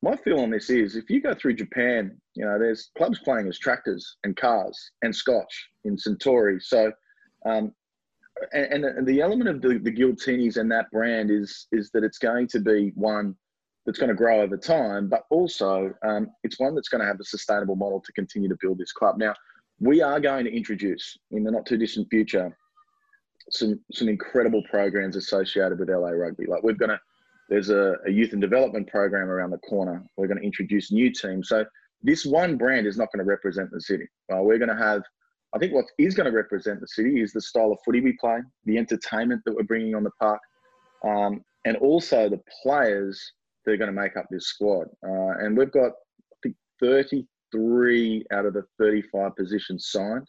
my 0.01 0.15
feel 0.15 0.39
on 0.39 0.51
this 0.51 0.69
is 0.69 0.95
if 0.95 1.09
you 1.09 1.21
go 1.21 1.33
through 1.33 1.55
Japan, 1.55 2.19
you 2.35 2.45
know, 2.45 2.59
there's 2.59 2.91
clubs 2.97 3.19
playing 3.19 3.47
as 3.47 3.57
tractors 3.57 4.17
and 4.23 4.35
cars 4.35 4.91
and 5.01 5.15
scotch 5.15 5.69
in 5.85 5.97
Suntory. 5.97 6.61
So, 6.61 6.91
um, 7.45 7.73
and, 8.53 8.85
and, 8.85 9.07
the 9.07 9.21
element 9.21 9.49
of 9.49 9.61
the, 9.61 9.79
the 9.79 9.91
Giltinis 9.91 10.57
and 10.57 10.71
that 10.71 10.91
brand 10.91 11.31
is 11.31 11.65
is 11.71 11.89
that 11.91 12.03
it's 12.03 12.19
going 12.19 12.47
to 12.49 12.59
be 12.59 12.91
one 12.93 13.35
that's 13.85 13.97
going 13.97 14.09
to 14.09 14.15
grow 14.15 14.41
over 14.41 14.57
time, 14.57 15.09
but 15.09 15.23
also 15.31 15.91
um, 16.05 16.27
it's 16.43 16.59
one 16.59 16.75
that's 16.75 16.89
going 16.89 17.01
to 17.01 17.07
have 17.07 17.19
a 17.19 17.23
sustainable 17.23 17.75
model 17.75 18.01
to 18.01 18.11
continue 18.11 18.49
to 18.49 18.57
build 18.61 18.77
this 18.77 18.91
club. 18.91 19.17
Now, 19.17 19.33
we 19.79 20.01
are 20.01 20.19
going 20.19 20.45
to 20.45 20.55
introduce 20.55 21.17
in 21.31 21.43
the 21.43 21.51
not 21.51 21.65
too 21.65 21.77
distant 21.77 22.07
future 22.09 22.55
some 23.49 23.79
some 23.93 24.09
incredible 24.09 24.61
programs 24.69 25.15
associated 25.15 25.79
with 25.79 25.89
LA 25.89 26.09
Rugby. 26.09 26.45
Like 26.45 26.61
we're 26.61 26.73
going 26.73 26.89
to 26.89 26.99
there's 27.49 27.69
a, 27.69 27.95
a, 28.05 28.11
youth 28.11 28.33
and 28.33 28.41
development 28.41 28.87
program 28.87 29.29
around 29.29 29.51
the 29.51 29.57
corner. 29.59 30.03
We're 30.17 30.27
going 30.27 30.39
to 30.39 30.45
introduce 30.45 30.91
new 30.91 31.11
teams. 31.11 31.49
So 31.49 31.65
this 32.01 32.25
one 32.25 32.57
brand 32.57 32.87
is 32.87 32.97
not 32.97 33.09
going 33.11 33.23
to 33.25 33.29
represent 33.29 33.71
the 33.71 33.81
city. 33.81 34.05
Uh, 34.31 34.41
we're 34.41 34.57
going 34.57 34.75
to 34.75 34.83
have, 34.83 35.01
I 35.55 35.59
think, 35.59 35.73
what 35.73 35.85
is 35.97 36.13
going 36.15 36.29
to 36.29 36.35
represent 36.35 36.81
the 36.81 36.87
city 36.87 37.21
is 37.21 37.31
the 37.31 37.41
style 37.41 37.71
of 37.71 37.79
footy 37.85 38.01
we 38.01 38.17
play, 38.19 38.39
the 38.65 38.77
entertainment 38.77 39.41
that 39.45 39.55
we're 39.55 39.63
bringing 39.63 39.95
on 39.95 40.03
the 40.03 40.11
park, 40.19 40.41
um, 41.05 41.41
and 41.65 41.77
also 41.77 42.29
the 42.29 42.41
players 42.63 43.19
that 43.65 43.73
are 43.73 43.77
going 43.77 43.93
to 43.93 44.01
make 44.01 44.17
up 44.17 44.25
this 44.29 44.47
squad. 44.47 44.87
Uh, 45.05 45.37
and 45.39 45.57
we've 45.57 45.71
got, 45.71 45.91
I 45.91 46.37
think, 46.43 46.55
33 46.81 48.25
out 48.31 48.45
of 48.45 48.53
the 48.53 48.63
35 48.79 49.35
positions 49.35 49.87
signed. 49.89 50.27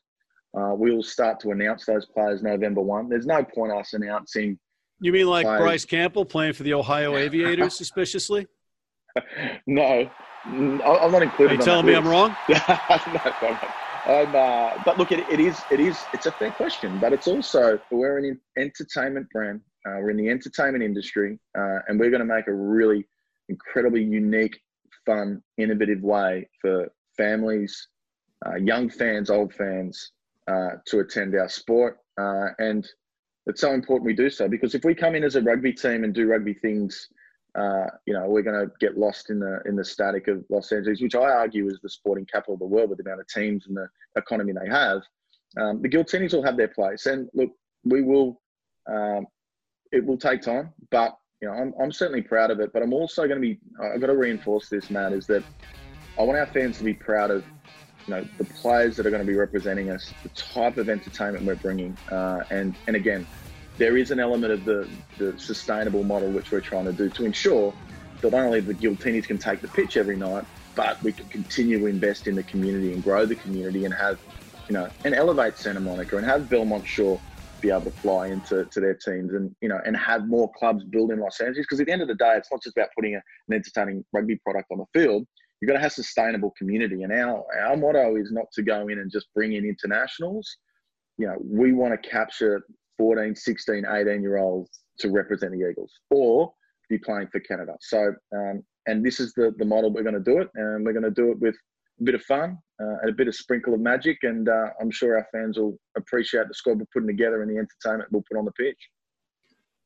Uh, 0.57 0.73
we'll 0.75 1.03
start 1.03 1.39
to 1.41 1.51
announce 1.51 1.85
those 1.85 2.07
players 2.07 2.43
November 2.43 2.81
1. 2.81 3.09
There's 3.09 3.27
no 3.27 3.45
point 3.45 3.73
us 3.73 3.93
announcing. 3.93 4.59
You 5.01 5.13
mean 5.13 5.27
like. 5.27 5.47
Bryce 5.47 5.85
Campbell 5.85 6.25
playing 6.25 6.55
for 6.55 6.63
the 6.63 6.75
Ohio 6.75 7.17
Aviators 7.17 7.77
suspiciously? 7.77 8.47
no, 9.67 10.11
I'm 10.45 10.79
not 10.79 11.23
included. 11.23 11.53
Are 11.53 11.57
you 11.57 11.63
telling 11.63 11.87
me 11.87 11.95
I'm 11.95 12.07
wrong? 12.07 12.35
no, 12.49 12.57
no, 12.67 13.59
I'm, 14.07 14.35
uh, 14.35 14.83
but 14.85 14.97
look, 14.97 15.13
it, 15.13 15.29
it 15.31 15.41
is, 15.41 15.61
it 15.71 15.81
is, 15.81 16.03
it's 16.15 16.27
a 16.27 16.33
fair 16.33 16.51
question, 16.53 16.99
but 16.99 17.13
it's 17.13 17.27
also, 17.27 17.79
we're 17.91 18.19
an 18.19 18.41
entertainment 18.57 19.29
brand. 19.31 19.61
Uh, 19.87 19.99
we're 20.01 20.11
in 20.11 20.17
the 20.17 20.29
entertainment 20.29 20.83
industry, 20.83 21.39
uh, 21.59 21.79
and 21.89 22.01
we're 22.01 22.11
going 22.11 22.27
to 22.27 22.35
make 22.35 22.47
a 22.49 22.53
really 22.53 23.07
incredibly 23.49 24.03
unique, 24.03 24.59
fun, 25.05 25.43
innovative 25.59 26.03
way 26.03 26.49
for 26.61 26.89
families, 27.17 27.89
uh, 28.47 28.55
young 28.57 28.89
fans, 28.89 29.31
old 29.31 29.53
fans, 29.53 30.13
uh, 30.49 30.71
to 30.87 31.01
attend 31.01 31.35
our 31.35 31.49
sport. 31.49 31.99
Uh, 32.19 32.49
and 32.59 32.89
it's 33.49 33.61
so 33.61 33.73
important 33.73 34.07
we 34.07 34.15
do 34.15 34.31
so 34.31 34.49
because 34.49 34.75
if 34.75 34.85
we 34.85 34.95
come 34.95 35.15
in 35.15 35.25
as 35.25 35.37
a 35.37 35.43
rugby 35.43 35.73
team 35.73 36.05
and 36.05 36.15
do 36.15 36.29
rugby 36.29 36.55
things, 36.55 37.09
uh, 37.55 37.87
you 38.07 38.13
know, 38.13 38.27
we're 38.27 38.43
going 38.43 38.67
to 38.67 38.71
get 38.79 38.99
lost 38.99 39.31
in 39.31 39.39
the 39.41 39.61
in 39.65 39.75
the 39.75 39.85
static 39.85 40.29
of 40.29 40.45
Los 40.51 40.71
Angeles, 40.71 41.01
which 41.01 41.15
I 41.15 41.31
argue 41.31 41.69
is 41.69 41.81
the 41.83 41.89
sporting 41.89 42.27
capital 42.27 42.55
of 42.55 42.61
the 42.61 42.67
world 42.67 42.91
with 42.91 42.99
the 42.99 43.05
amount 43.05 43.21
of 43.21 43.27
teams 43.29 43.67
and 43.67 43.77
the 43.77 43.89
economy 44.17 44.53
they 44.53 44.69
have. 44.69 45.03
Um, 45.57 45.81
the 45.81 45.89
Giltinis 45.89 46.35
will 46.35 46.43
have 46.43 46.57
their 46.57 46.69
place, 46.69 47.07
and 47.07 47.29
look, 47.35 47.51
we 47.85 48.03
will. 48.03 48.41
Um, 48.87 49.27
it 49.91 50.05
will 50.05 50.19
take 50.19 50.43
time, 50.43 50.73
but 50.91 51.17
you 51.41 51.49
know, 51.49 51.55
I'm, 51.55 51.73
I'm 51.81 51.93
certainly 51.93 52.21
proud 52.21 52.51
of 52.51 52.61
it. 52.61 52.73
But 52.73 52.83
I'm 52.83 52.93
also 52.93 53.23
going 53.27 53.41
to 53.41 53.41
be. 53.41 53.59
I've 53.83 54.01
got 54.01 54.09
to 54.09 54.17
reinforce 54.17 54.69
this, 54.69 54.91
Matt, 54.91 55.13
is 55.13 55.27
that 55.29 55.43
I 56.19 56.23
want 56.23 56.39
our 56.39 56.47
fans 56.47 56.79
to 56.79 56.85
be 56.85 56.95
proud 56.95 57.31
of 57.31 57.45
you 58.09 58.15
know 58.15 58.25
the 58.39 58.45
players 58.63 58.97
that 58.97 59.07
are 59.07 59.11
going 59.11 59.23
to 59.23 59.27
be 59.27 59.37
representing 59.37 59.91
us, 59.91 60.11
the 60.23 60.31
type 60.31 60.79
of 60.79 60.89
entertainment 60.89 61.45
we're 61.45 61.57
bringing, 61.57 61.97
uh, 62.11 62.39
and 62.51 62.77
and 62.87 62.97
again, 62.97 63.27
there 63.79 63.97
is 63.97 64.11
an 64.11 64.19
element 64.19 64.53
of 64.53 64.65
the 64.65 64.89
the 65.19 65.39
sustainable 65.39 66.05
model 66.05 66.33
which 66.33 66.51
we're 66.51 66.61
trying 66.61 66.87
to 66.87 66.93
do 66.93 67.11
to 67.11 67.27
ensure 67.27 67.75
that 68.23 68.33
not 68.33 68.47
only 68.47 68.61
the 68.61 68.75
Giltinis 68.75 69.27
can 69.27 69.39
take 69.39 69.61
the 69.61 69.69
pitch 69.69 69.97
every 69.97 70.17
night, 70.17 70.45
but 70.75 70.97
we 71.03 71.13
can 71.13 71.29
continue 71.29 71.79
to 71.79 71.87
invest 71.87 72.27
in 72.27 72.35
the 72.35 72.43
community 72.45 72.95
and 72.95 73.03
grow 73.03 73.27
the 73.27 73.37
community 73.37 73.85
and 73.85 73.93
have 73.93 74.17
you 74.69 74.75
know 74.75 74.89
and 75.05 75.15
elevate 75.15 75.59
Santa 75.59 75.81
Monica 75.81 76.17
and 76.17 76.27
have 76.27 76.49
Belmont 76.49 76.87
Shore 76.87 77.21
be 77.61 77.71
able 77.71 77.91
to 77.91 77.93
fly 78.01 78.29
into 78.29 78.65
to 78.73 78.81
their 78.81 78.95
teams 78.95 79.35
and 79.35 79.55
you 79.61 79.69
know 79.69 79.81
and 79.85 79.95
have 79.99 80.27
more 80.27 80.51
clubs 80.59 80.83
build 80.85 81.11
in 81.11 81.21
Los 81.21 81.41
Angeles. 81.41 81.67
Because 81.67 81.81
at 81.81 81.87
the 81.87 81.93
end 81.93 82.01
of 82.01 82.09
the 82.09 82.15
day 82.15 82.35
it's 82.37 82.49
not 82.51 82.63
just 82.63 82.75
about 82.75 82.89
putting 82.97 83.17
a, 83.17 83.23
an 83.49 83.55
entertaining 83.55 84.03
rugby 84.15 84.37
product 84.37 84.69
on 84.73 84.79
the 84.79 84.87
field 84.99 85.27
you've 85.61 85.69
got 85.69 85.75
to 85.75 85.83
have 85.83 85.93
sustainable 85.93 86.53
community. 86.57 87.03
And 87.03 87.13
our, 87.13 87.45
our 87.61 87.77
motto 87.77 88.17
is 88.17 88.31
not 88.33 88.47
to 88.53 88.63
go 88.63 88.89
in 88.89 88.99
and 88.99 89.11
just 89.11 89.27
bring 89.35 89.53
in 89.53 89.65
internationals. 89.65 90.57
You 91.17 91.27
know, 91.27 91.37
we 91.43 91.73
want 91.73 92.01
to 92.01 92.09
capture 92.09 92.63
14, 92.99 93.35
16, 93.35 93.85
18 93.87 94.23
year 94.23 94.39
olds 94.39 94.81
to 95.01 95.11
represent 95.11 95.53
the 95.53 95.69
Eagles 95.69 95.93
or 96.11 96.53
be 96.89 96.99
playing 96.99 97.29
for 97.29 97.41
Canada. 97.41 97.73
So, 97.81 98.15
um, 98.35 98.63
and 98.87 99.05
this 99.05 99.21
is 99.21 99.33
the, 99.35 99.55
the 99.59 99.65
model 99.65 99.93
we're 99.93 100.03
going 100.03 100.15
to 100.15 100.21
do 100.21 100.41
it. 100.41 100.49
And 100.55 100.85
we're 100.85 100.93
going 100.93 101.03
to 101.03 101.11
do 101.11 101.31
it 101.33 101.39
with 101.41 101.57
a 102.01 102.05
bit 102.05 102.15
of 102.15 102.23
fun 102.23 102.59
uh, 102.81 102.99
and 103.03 103.11
a 103.11 103.13
bit 103.13 103.29
of 103.29 103.35
sprinkle 103.35 103.75
of 103.75 103.81
magic. 103.81 104.19
And 104.23 104.49
uh, 104.49 104.71
I'm 104.81 104.91
sure 104.91 105.17
our 105.17 105.27
fans 105.33 105.59
will 105.59 105.77
appreciate 105.97 106.49
the 106.49 106.55
squad 106.55 106.79
we're 106.79 106.87
putting 106.93 107.09
together 107.09 107.43
and 107.43 107.51
the 107.51 107.59
entertainment 107.59 108.11
we'll 108.13 108.25
put 108.31 108.39
on 108.39 108.45
the 108.45 108.53
pitch. 108.53 108.79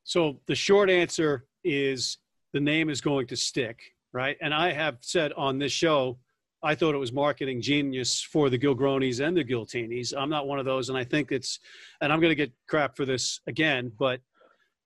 So 0.04 0.40
the 0.46 0.54
short 0.54 0.90
answer 0.90 1.46
is 1.64 2.18
the 2.52 2.60
name 2.60 2.90
is 2.90 3.00
going 3.00 3.26
to 3.28 3.36
stick 3.36 3.80
right? 4.12 4.36
And 4.40 4.52
I 4.52 4.72
have 4.72 4.98
said 5.00 5.32
on 5.34 5.58
this 5.58 5.72
show, 5.72 6.18
I 6.62 6.74
thought 6.74 6.94
it 6.94 6.98
was 6.98 7.12
marketing 7.12 7.60
genius 7.60 8.22
for 8.22 8.48
the 8.48 8.58
Gilgronis 8.58 9.26
and 9.26 9.36
the 9.36 9.44
Giltinis. 9.44 10.14
I'm 10.16 10.30
not 10.30 10.46
one 10.46 10.60
of 10.60 10.64
those, 10.64 10.90
and 10.90 10.98
I 10.98 11.02
think 11.02 11.32
it's, 11.32 11.58
and 12.00 12.12
I'm 12.12 12.20
going 12.20 12.30
to 12.30 12.36
get 12.36 12.52
crap 12.68 12.96
for 12.96 13.04
this 13.04 13.40
again, 13.46 13.90
but 13.98 14.20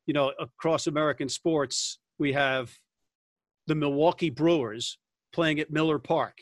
you 0.07 0.15
know, 0.15 0.33
across 0.39 0.87
American 0.87 1.29
sports, 1.29 1.99
we 2.19 2.33
have 2.33 2.73
the 3.67 3.75
Milwaukee 3.75 4.31
Brewers 4.31 4.99
playing 5.33 5.61
at 5.61 5.71
Miller 5.71 5.99
Park. 5.99 6.39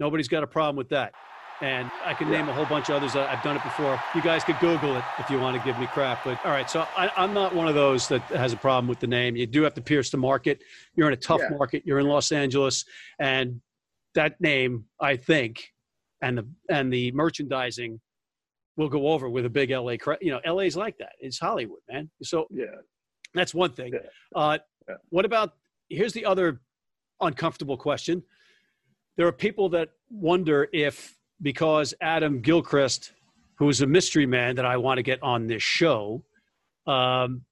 Nobody's 0.00 0.28
got 0.28 0.42
a 0.42 0.46
problem 0.46 0.76
with 0.76 0.88
that. 0.88 1.12
And 1.60 1.90
I 2.04 2.14
can 2.14 2.30
name 2.30 2.48
a 2.48 2.52
whole 2.52 2.66
bunch 2.66 2.88
of 2.88 2.96
others. 2.96 3.16
I've 3.16 3.42
done 3.42 3.56
it 3.56 3.64
before. 3.64 4.00
You 4.14 4.22
guys 4.22 4.44
could 4.44 4.60
Google 4.60 4.96
it 4.96 5.04
if 5.18 5.28
you 5.28 5.40
want 5.40 5.56
to 5.56 5.64
give 5.64 5.78
me 5.78 5.88
crap. 5.88 6.24
But 6.24 6.38
all 6.44 6.52
right, 6.52 6.70
so 6.70 6.86
I, 6.96 7.10
am 7.16 7.34
not 7.34 7.52
one 7.52 7.66
of 7.66 7.74
those 7.74 8.06
that 8.08 8.22
has 8.22 8.52
a 8.52 8.56
problem 8.56 8.86
with 8.86 9.00
the 9.00 9.08
name. 9.08 9.34
You 9.34 9.46
do 9.46 9.62
have 9.62 9.74
to 9.74 9.80
pierce 9.80 10.10
the 10.10 10.18
market. 10.18 10.62
You're 10.94 11.08
in 11.08 11.14
a 11.14 11.16
tough 11.16 11.40
yeah. 11.42 11.56
market. 11.56 11.82
You're 11.84 11.98
in 11.98 12.06
Los 12.06 12.30
Angeles, 12.30 12.84
and 13.18 13.60
that 14.14 14.40
name, 14.40 14.84
I 15.00 15.16
think, 15.16 15.72
and 16.22 16.38
the 16.38 16.48
and 16.70 16.92
the 16.92 17.10
merchandising 17.12 18.00
will 18.76 18.88
go 18.88 19.08
over 19.08 19.28
with 19.28 19.44
a 19.44 19.50
big 19.50 19.70
LA. 19.70 19.96
You 20.20 20.32
know, 20.32 20.54
LA's 20.54 20.76
like 20.76 20.96
that. 20.98 21.12
It's 21.18 21.40
Hollywood, 21.40 21.80
man. 21.90 22.08
So 22.22 22.46
yeah, 22.50 22.66
that's 23.34 23.52
one 23.52 23.72
thing. 23.72 23.94
Yeah. 23.94 24.00
Uh, 24.40 24.58
yeah. 24.88 24.94
What 25.08 25.24
about? 25.24 25.54
Here's 25.88 26.12
the 26.12 26.24
other 26.24 26.60
uncomfortable 27.20 27.76
question. 27.76 28.22
There 29.16 29.26
are 29.26 29.32
people 29.32 29.68
that 29.70 29.88
wonder 30.10 30.68
if 30.72 31.17
because 31.42 31.94
Adam 32.00 32.40
Gilchrist, 32.40 33.12
who 33.58 33.68
is 33.68 33.80
a 33.80 33.86
mystery 33.86 34.26
man 34.26 34.56
that 34.56 34.64
I 34.64 34.76
want 34.76 34.98
to 34.98 35.02
get 35.02 35.22
on 35.22 35.46
this 35.46 35.62
show, 35.62 36.24
um, 36.86 37.42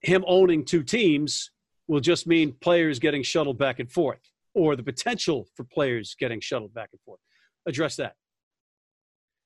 him 0.00 0.24
owning 0.26 0.64
two 0.64 0.82
teams 0.82 1.50
will 1.88 2.00
just 2.00 2.26
mean 2.26 2.52
players 2.60 2.98
getting 2.98 3.22
shuttled 3.22 3.58
back 3.58 3.78
and 3.80 3.90
forth, 3.90 4.20
or 4.54 4.76
the 4.76 4.82
potential 4.82 5.46
for 5.54 5.64
players 5.64 6.14
getting 6.18 6.40
shuttled 6.40 6.74
back 6.74 6.90
and 6.92 7.00
forth. 7.02 7.20
Address 7.66 7.96
that. 7.96 8.14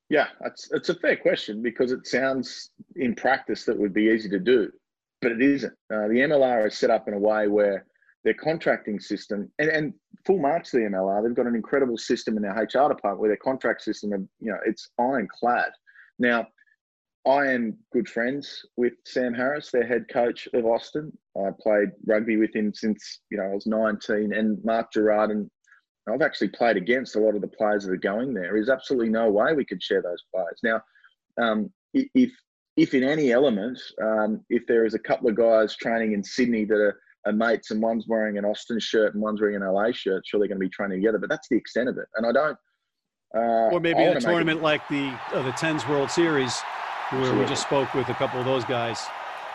Yeah, 0.09 0.29
it's 0.45 0.71
it's 0.73 0.89
a 0.89 0.95
fair 0.95 1.17
question 1.17 1.63
because 1.63 1.93
it 1.93 2.07
sounds 2.07 2.71
in 2.97 3.15
practice 3.15 3.65
that 3.67 3.79
would 3.79 3.93
be 3.93 4.05
easy 4.05 4.29
to 4.31 4.39
do, 4.39 4.73
but 5.21 5.33
it 5.33 5.43
isn't. 5.43 5.73
Uh, 5.93 6.09
the 6.09 6.21
MLR 6.21 6.67
is 6.67 6.77
set 6.77 6.91
up 6.91 7.09
in 7.09 7.15
a 7.15 7.19
way 7.19 7.47
where 7.47 7.85
their 8.25 8.35
contracting 8.35 9.01
system 9.01 9.51
and, 9.59 9.69
and 9.69 9.95
full 10.27 10.39
marks 10.39 10.71
to 10.71 10.79
the 10.79 10.85
MLR. 10.85 11.23
They've 11.23 11.35
got 11.35 11.47
an 11.47 11.55
incredible 11.55 11.97
system 11.97 12.37
in 12.37 12.43
their 12.43 12.53
HR 12.53 12.89
department 12.89 13.21
where 13.21 13.31
their 13.31 13.37
contract 13.37 13.83
system, 13.83 14.29
you 14.41 14.51
know, 14.51 14.59
it's 14.67 14.91
ironclad. 14.99 15.71
Now, 16.19 16.47
I 17.27 17.47
am 17.49 17.77
good 17.93 18.09
friends 18.09 18.65
with 18.77 18.95
Sam 19.05 19.35
Harris, 19.35 19.71
their 19.71 19.87
head 19.87 20.07
coach 20.11 20.49
of 20.55 20.65
Austin. 20.65 21.13
I 21.37 21.51
played 21.61 21.91
rugby 22.07 22.37
with 22.37 22.55
him 22.55 22.73
since 22.73 23.21
you 23.31 23.39
know 23.39 23.45
I 23.45 23.55
was 23.55 23.67
19, 23.67 24.33
and 24.33 24.59
Mark 24.65 24.93
Gerrard 24.93 25.31
and 25.31 25.51
I've 26.11 26.23
actually 26.23 26.49
played 26.49 26.77
against 26.77 27.17
a 27.17 27.21
lot 27.21 27.35
of 27.35 27.43
the 27.43 27.49
players 27.49 27.85
that 27.85 27.93
are 27.93 27.97
going 27.97 28.33
there. 28.33 28.53
There's 28.55 28.71
absolutely 28.71 29.11
no 29.11 29.31
way 29.31 29.53
we 29.53 29.65
could 29.65 29.83
share 29.83 30.01
those 30.01 30.23
players. 30.35 30.59
Now, 30.63 30.81
um, 31.41 31.71
if 31.93 32.33
if 32.77 32.95
in 32.95 33.03
any 33.03 33.33
element, 33.33 33.79
um, 34.01 34.41
if 34.49 34.67
there 34.67 34.87
is 34.87 34.95
a 34.95 34.99
couple 34.99 35.29
of 35.29 35.37
guys 35.37 35.77
training 35.77 36.13
in 36.13 36.23
Sydney 36.23 36.65
that 36.65 36.79
are 36.79 36.99
and 37.29 37.39
mates, 37.39 37.71
and 37.71 37.83
one's 37.83 38.07
wearing 38.09 38.39
an 38.39 38.45
Austin 38.45 38.81
shirt 38.81 39.15
and 39.15 39.23
one's 39.23 39.41
wearing 39.41 39.57
an 39.57 39.63
LA 39.63 39.93
shirt. 39.93 40.27
Sure, 40.27 40.41
they're 40.41 40.49
going 40.49 40.61
to 40.61 40.67
be 40.67 40.71
training 40.71 40.99
together, 40.99 41.19
but 41.19 41.29
that's 41.29 41.49
the 41.49 41.57
extent 41.57 41.89
of 41.89 41.99
it. 41.99 42.07
And 42.17 42.27
I 42.27 42.33
don't. 42.33 42.59
Uh, 43.37 43.75
or 43.75 43.81
maybe 43.81 44.03
in 44.03 44.17
a 44.17 44.21
tournament 44.21 44.63
like 44.63 44.87
the 44.89 45.15
uh, 45.35 45.43
the 45.43 45.53
Tens 45.53 45.87
World 45.87 46.11
Series, 46.11 46.59
where 47.11 47.21
Absolutely. 47.21 47.45
we 47.45 47.49
just 47.49 47.63
spoke 47.63 47.93
with 47.93 48.09
a 48.09 48.15
couple 48.15 48.41
of 48.41 48.47
those 48.47 48.65
guys. 48.65 48.99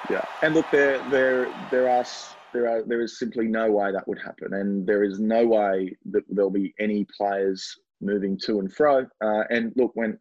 Yeah, 0.10 0.24
and 0.44 0.54
look, 0.54 0.70
there 0.72 1.04
there 1.10 1.52
there 1.72 1.90
are 1.90 2.06
there 2.54 2.70
are 2.70 2.84
there 2.84 3.02
is 3.02 3.18
simply 3.18 3.48
no 3.48 3.72
way 3.72 3.92
that 3.92 4.08
would 4.08 4.20
happen, 4.20 4.54
and 4.54 4.86
there 4.86 5.04
is 5.04 5.20
no 5.20 5.48
way 5.48 5.98
that 6.12 6.24
there'll 6.30 6.52
be 6.52 6.76
any 6.80 7.08
players 7.18 7.76
moving 8.00 8.38
to 8.44 8.60
and 8.60 8.72
fro. 8.72 9.08
Uh, 9.24 9.44
and 9.50 9.74
look, 9.76 9.92
when 9.96 10.20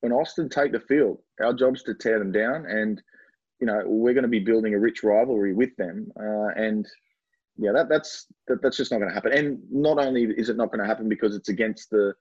when 0.00 0.10
Austin 0.10 0.48
take 0.48 0.72
the 0.72 0.80
field, 0.80 1.18
our 1.40 1.52
job's 1.52 1.84
to 1.84 1.94
tear 1.94 2.18
them 2.18 2.32
down 2.32 2.66
and 2.66 3.00
you 3.60 3.66
know 3.66 3.82
we're 3.84 4.14
going 4.14 4.22
to 4.22 4.28
be 4.28 4.40
building 4.40 4.74
a 4.74 4.78
rich 4.78 5.02
rivalry 5.02 5.52
with 5.52 5.74
them, 5.76 6.10
uh, 6.18 6.48
and 6.56 6.86
yeah, 7.56 7.72
that, 7.72 7.88
that's 7.88 8.26
that, 8.48 8.62
that's 8.62 8.76
just 8.76 8.90
not 8.90 8.98
going 8.98 9.10
to 9.10 9.14
happen. 9.14 9.32
And 9.32 9.58
not 9.70 9.98
only 9.98 10.24
is 10.24 10.48
it 10.48 10.56
not 10.56 10.70
going 10.70 10.80
to 10.80 10.86
happen 10.86 11.08
because 11.08 11.36
it's 11.36 11.48
against 11.48 11.90
the 11.90 12.14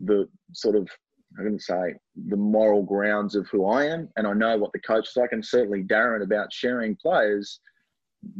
the 0.00 0.28
sort 0.52 0.76
of 0.76 0.88
I'm 1.36 1.44
going 1.44 1.58
to 1.58 1.62
say 1.62 1.94
the 2.28 2.36
moral 2.36 2.82
grounds 2.82 3.34
of 3.34 3.46
who 3.48 3.66
I 3.66 3.84
am, 3.84 4.08
and 4.16 4.26
I 4.26 4.32
know 4.32 4.56
what 4.56 4.72
the 4.72 4.80
coach 4.80 5.08
is 5.08 5.16
like, 5.16 5.32
and 5.32 5.44
certainly 5.44 5.82
Darren 5.82 6.22
about 6.22 6.52
sharing 6.52 6.96
players. 6.96 7.60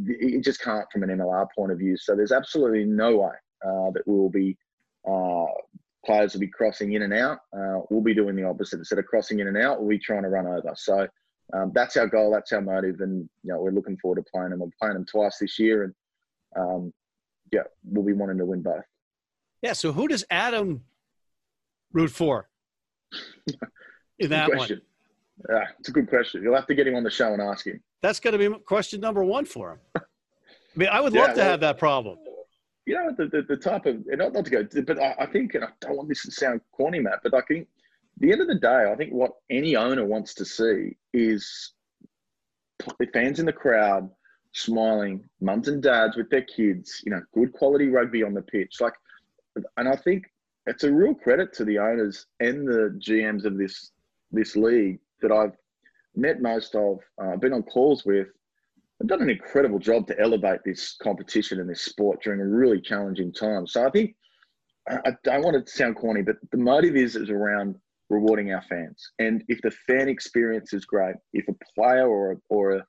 It 0.05 0.43
just 0.43 0.61
can't 0.61 0.85
from 0.91 1.03
an 1.03 1.09
MLR 1.09 1.47
point 1.55 1.71
of 1.71 1.77
view. 1.77 1.95
So 1.95 2.15
there's 2.15 2.33
absolutely 2.33 2.83
no 2.83 3.17
way 3.17 3.31
uh, 3.65 3.91
that 3.91 4.03
we 4.05 4.13
will 4.13 4.29
be 4.29 4.57
uh, 5.07 5.45
players 6.05 6.33
will 6.33 6.41
be 6.41 6.47
crossing 6.47 6.93
in 6.93 7.03
and 7.03 7.13
out. 7.13 7.39
Uh, 7.55 7.81
we'll 7.89 8.01
be 8.01 8.15
doing 8.15 8.35
the 8.35 8.43
opposite. 8.43 8.79
Instead 8.79 8.99
of 8.99 9.05
crossing 9.05 9.39
in 9.39 9.47
and 9.47 9.57
out, 9.57 9.79
we'll 9.79 9.89
be 9.89 9.99
trying 9.99 10.23
to 10.23 10.29
run 10.29 10.47
over. 10.47 10.73
So 10.75 11.07
um, 11.53 11.71
that's 11.73 11.97
our 11.97 12.07
goal. 12.07 12.31
That's 12.31 12.51
our 12.51 12.61
motive, 12.61 13.01
and 13.01 13.29
you 13.43 13.53
know 13.53 13.61
we're 13.61 13.71
looking 13.71 13.97
forward 13.97 14.23
to 14.23 14.31
playing 14.31 14.51
them. 14.51 14.59
We're 14.59 14.69
playing 14.79 14.95
them 14.95 15.05
twice 15.05 15.37
this 15.39 15.57
year, 15.57 15.83
and 15.83 15.93
um, 16.55 16.93
yeah, 17.51 17.63
we'll 17.83 18.05
be 18.05 18.13
wanting 18.13 18.37
to 18.37 18.45
win 18.45 18.61
both. 18.61 18.83
Yeah. 19.61 19.73
So 19.73 19.91
who 19.91 20.07
does 20.07 20.23
Adam 20.29 20.83
root 21.91 22.11
for 22.11 22.49
in 24.19 24.29
that 24.29 24.49
question. 24.49 24.81
one? 25.47 25.57
Yeah, 25.57 25.67
it's 25.79 25.89
a 25.89 25.91
good 25.91 26.09
question. 26.09 26.43
You'll 26.43 26.55
have 26.55 26.67
to 26.67 26.75
get 26.75 26.85
him 26.85 26.95
on 26.95 27.03
the 27.03 27.09
show 27.09 27.33
and 27.33 27.41
ask 27.41 27.65
him. 27.65 27.81
That's 28.01 28.19
going 28.19 28.37
to 28.37 28.49
be 28.49 28.59
question 28.59 28.99
number 28.99 29.23
one 29.23 29.45
for 29.45 29.71
him. 29.71 29.79
I 29.95 30.01
mean, 30.75 30.89
I 30.89 30.99
would 30.99 31.13
yeah, 31.15 31.21
love 31.21 31.33
to 31.35 31.37
well, 31.37 31.49
have 31.49 31.59
that 31.61 31.77
problem. 31.77 32.17
You 32.85 32.95
know, 32.95 33.13
the, 33.17 33.27
the, 33.27 33.41
the 33.43 33.57
type 33.57 33.85
of, 33.85 34.03
not, 34.07 34.33
not 34.33 34.45
to 34.45 34.51
go, 34.51 34.83
but 34.83 35.01
I, 35.01 35.15
I 35.19 35.25
think, 35.27 35.53
and 35.55 35.63
I 35.63 35.69
don't 35.79 35.95
want 35.95 36.09
this 36.09 36.23
to 36.23 36.31
sound 36.31 36.61
corny, 36.71 36.99
Matt, 36.99 37.19
but 37.23 37.33
I 37.33 37.41
think 37.41 37.67
the 38.19 38.31
end 38.31 38.41
of 38.41 38.47
the 38.47 38.55
day, 38.55 38.91
I 38.91 38.95
think 38.95 39.13
what 39.13 39.31
any 39.49 39.75
owner 39.75 40.05
wants 40.05 40.33
to 40.35 40.45
see 40.45 40.97
is 41.13 41.73
the 42.99 43.07
fans 43.13 43.39
in 43.39 43.45
the 43.45 43.53
crowd 43.53 44.09
smiling, 44.53 45.23
mums 45.41 45.67
and 45.67 45.81
dads 45.81 46.17
with 46.17 46.29
their 46.29 46.41
kids, 46.43 47.01
you 47.05 47.11
know, 47.11 47.21
good 47.33 47.53
quality 47.53 47.87
rugby 47.87 48.23
on 48.23 48.33
the 48.33 48.41
pitch. 48.41 48.81
Like, 48.81 48.93
and 49.77 49.87
I 49.87 49.95
think 49.95 50.25
it's 50.65 50.83
a 50.83 50.91
real 50.91 51.13
credit 51.13 51.53
to 51.53 51.65
the 51.65 51.79
owners 51.79 52.25
and 52.39 52.67
the 52.67 52.99
GMs 52.99 53.45
of 53.45 53.57
this 53.57 53.91
this 54.31 54.55
league 54.55 54.99
that 55.21 55.31
I've 55.31 55.57
met 56.15 56.41
most 56.41 56.75
of, 56.75 56.99
uh, 57.21 57.35
been 57.37 57.53
on 57.53 57.63
calls 57.63 58.05
with. 58.05 58.27
I've 59.01 59.07
done 59.07 59.23
an 59.23 59.29
incredible 59.29 59.79
job 59.79 60.05
to 60.07 60.19
elevate 60.19 60.59
this 60.63 60.95
competition 61.01 61.59
and 61.59 61.69
this 61.69 61.81
sport 61.81 62.21
during 62.21 62.41
a 62.41 62.45
really 62.45 62.79
challenging 62.79 63.33
time. 63.33 63.65
So 63.65 63.87
I 63.87 63.89
think 63.89 64.15
I 64.87 65.11
don't 65.23 65.43
want 65.43 65.55
it 65.55 65.67
to 65.67 65.71
sound 65.71 65.95
corny, 65.95 66.21
but 66.21 66.37
the 66.51 66.57
motive 66.57 66.95
is 66.95 67.15
is 67.15 67.29
around 67.29 67.75
rewarding 68.09 68.51
our 68.53 68.61
fans. 68.63 69.11
And 69.19 69.43
if 69.47 69.61
the 69.61 69.71
fan 69.71 70.09
experience 70.09 70.73
is 70.73 70.85
great, 70.85 71.15
if 71.33 71.47
a 71.47 71.55
player 71.75 72.07
or 72.07 72.31
a, 72.33 72.35
or 72.49 72.71
a, 72.71 72.85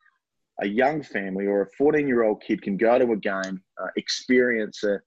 a 0.63 0.67
young 0.67 1.03
family 1.03 1.47
or 1.47 1.63
a 1.63 1.71
14 1.79 2.07
year 2.07 2.25
old 2.25 2.43
kid 2.43 2.63
can 2.63 2.77
go 2.77 2.99
to 2.99 3.13
a 3.13 3.17
game, 3.17 3.63
uh, 3.83 3.89
experience 3.97 4.83
it, 4.85 5.01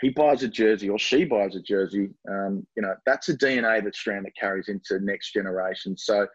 he 0.00 0.10
buys 0.10 0.42
a 0.42 0.48
jersey 0.48 0.88
or 0.88 0.98
she 0.98 1.24
buys 1.24 1.56
a 1.56 1.60
jersey, 1.60 2.10
um, 2.28 2.66
you 2.76 2.82
know, 2.82 2.94
that's 3.06 3.28
a 3.28 3.36
DNA 3.36 3.82
that 3.82 3.94
Strand 3.94 4.26
that 4.26 4.36
carries 4.36 4.68
into 4.68 4.98
next 5.00 5.32
generation. 5.32 5.96
So 5.96 6.26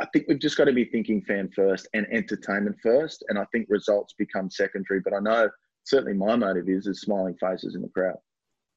I 0.00 0.06
think 0.06 0.26
we've 0.28 0.38
just 0.38 0.56
got 0.56 0.64
to 0.64 0.72
be 0.72 0.84
thinking 0.84 1.20
fan 1.22 1.50
first 1.54 1.88
and 1.92 2.06
entertainment 2.10 2.76
first, 2.82 3.24
and 3.28 3.38
I 3.38 3.44
think 3.52 3.66
results 3.68 4.14
become 4.16 4.50
secondary. 4.50 5.00
But 5.00 5.14
I 5.14 5.18
know 5.18 5.50
certainly 5.84 6.14
my 6.14 6.36
motive 6.36 6.68
is 6.68 6.86
is 6.86 7.00
smiling 7.00 7.36
faces 7.40 7.74
in 7.74 7.82
the 7.82 7.88
crowd. 7.88 8.16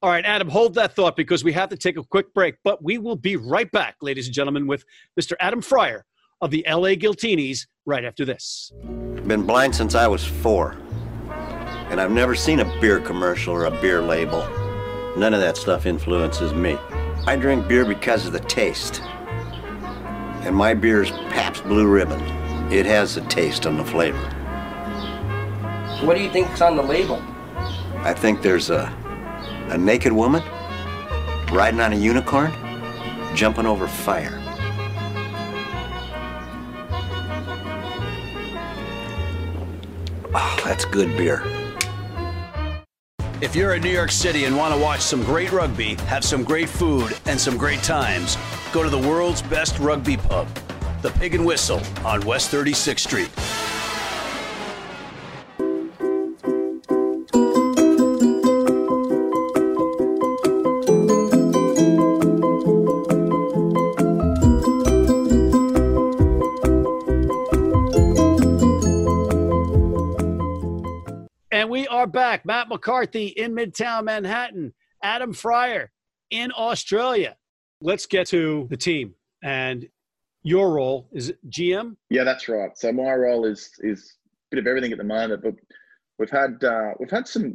All 0.04 0.10
right, 0.10 0.26
Adam, 0.26 0.50
hold 0.50 0.74
that 0.74 0.94
thought 0.94 1.16
because 1.16 1.42
we 1.44 1.52
have 1.54 1.70
to 1.70 1.78
take 1.78 1.96
a 1.96 2.04
quick 2.04 2.34
break, 2.34 2.56
but 2.62 2.84
we 2.84 2.98
will 2.98 3.16
be 3.16 3.36
right 3.36 3.72
back, 3.72 3.96
ladies 4.02 4.26
and 4.26 4.34
gentlemen, 4.34 4.66
with 4.66 4.84
Mr. 5.18 5.32
Adam 5.40 5.62
Freier 5.62 6.02
of 6.42 6.50
the 6.50 6.62
LA 6.68 6.90
Giltinis 6.90 7.60
right 7.86 8.04
after 8.04 8.26
this. 8.26 8.70
Been 9.26 9.46
blind 9.46 9.74
since 9.74 9.94
I 9.94 10.06
was 10.06 10.22
four, 10.22 10.76
and 11.88 11.98
I've 11.98 12.10
never 12.10 12.34
seen 12.34 12.60
a 12.60 12.80
beer 12.82 13.00
commercial 13.00 13.54
or 13.54 13.64
a 13.64 13.70
beer 13.80 14.02
label. 14.02 14.46
None 15.16 15.32
of 15.32 15.40
that 15.40 15.56
stuff 15.56 15.86
influences 15.86 16.52
me. 16.52 16.76
I 17.26 17.36
drink 17.36 17.66
beer 17.66 17.86
because 17.86 18.26
of 18.26 18.34
the 18.34 18.40
taste. 18.40 19.00
And 20.42 20.54
my 20.54 20.74
beer 20.74 21.02
is 21.02 21.12
Pabst 21.30 21.64
Blue 21.64 21.86
Ribbon. 21.88 22.20
It 22.70 22.84
has 22.84 23.14
the 23.14 23.22
taste 23.22 23.64
and 23.64 23.80
the 23.80 23.84
flavor. 23.86 24.20
What 26.02 26.14
do 26.14 26.22
you 26.22 26.30
think's 26.30 26.60
on 26.60 26.76
the 26.76 26.82
label? 26.82 27.22
I 28.02 28.12
think 28.12 28.42
there's 28.42 28.68
a 28.68 28.94
a 29.70 29.78
naked 29.78 30.12
woman 30.12 30.42
riding 31.52 31.80
on 31.80 31.92
a 31.92 31.96
unicorn, 31.96 32.52
jumping 33.34 33.66
over 33.66 33.86
fire. 33.86 34.40
Oh, 40.34 40.60
that's 40.64 40.84
good 40.84 41.16
beer. 41.16 41.42
If 43.40 43.54
you're 43.54 43.74
in 43.74 43.82
New 43.82 43.90
York 43.90 44.10
City 44.10 44.44
and 44.44 44.56
want 44.56 44.74
to 44.74 44.80
watch 44.80 45.00
some 45.00 45.22
great 45.22 45.52
rugby, 45.52 45.94
have 46.06 46.24
some 46.24 46.44
great 46.44 46.68
food, 46.68 47.16
and 47.26 47.38
some 47.38 47.56
great 47.56 47.82
times, 47.82 48.38
go 48.72 48.82
to 48.82 48.88
the 48.88 48.98
world's 48.98 49.42
best 49.42 49.78
rugby 49.78 50.16
pub, 50.16 50.48
the 51.02 51.10
Pig 51.10 51.34
and 51.34 51.44
Whistle 51.44 51.80
on 52.04 52.20
West 52.22 52.50
36th 52.50 53.00
Street. 53.00 53.63
McCarthy 72.74 73.28
in 73.28 73.54
Midtown 73.54 74.04
Manhattan. 74.04 74.74
Adam 75.02 75.32
Freier 75.32 75.88
in 76.30 76.50
Australia. 76.56 77.36
Let's 77.80 78.06
get 78.06 78.26
to 78.28 78.66
the 78.68 78.76
team 78.76 79.14
and 79.44 79.86
your 80.42 80.72
role 80.72 81.08
is 81.12 81.32
GM. 81.48 81.96
Yeah, 82.10 82.24
that's 82.24 82.48
right. 82.48 82.76
So 82.76 82.90
my 82.90 83.12
role 83.12 83.44
is 83.44 83.70
is 83.80 84.16
a 84.26 84.56
bit 84.56 84.58
of 84.58 84.66
everything 84.66 84.90
at 84.90 84.98
the 84.98 85.04
moment, 85.04 85.42
but 85.42 85.54
we've 86.18 86.30
had 86.30 86.62
uh, 86.64 86.92
we've 86.98 87.10
had 87.10 87.28
some 87.28 87.54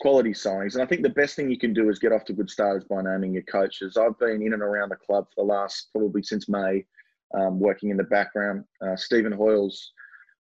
quality 0.00 0.30
signings, 0.30 0.74
and 0.74 0.82
I 0.82 0.86
think 0.86 1.02
the 1.02 1.10
best 1.10 1.34
thing 1.34 1.50
you 1.50 1.58
can 1.58 1.74
do 1.74 1.88
is 1.90 1.98
get 1.98 2.12
off 2.12 2.24
to 2.26 2.32
good 2.32 2.48
starters 2.48 2.84
by 2.84 3.02
naming 3.02 3.34
your 3.34 3.42
coaches. 3.42 3.96
I've 3.96 4.18
been 4.18 4.42
in 4.42 4.52
and 4.52 4.62
around 4.62 4.90
the 4.90 4.96
club 4.96 5.26
for 5.34 5.44
the 5.44 5.52
last 5.52 5.88
probably 5.92 6.22
since 6.22 6.48
May, 6.48 6.84
um, 7.34 7.58
working 7.58 7.90
in 7.90 7.96
the 7.96 8.04
background. 8.04 8.64
Uh, 8.86 8.96
Stephen 8.96 9.32
Hoiles, 9.32 9.92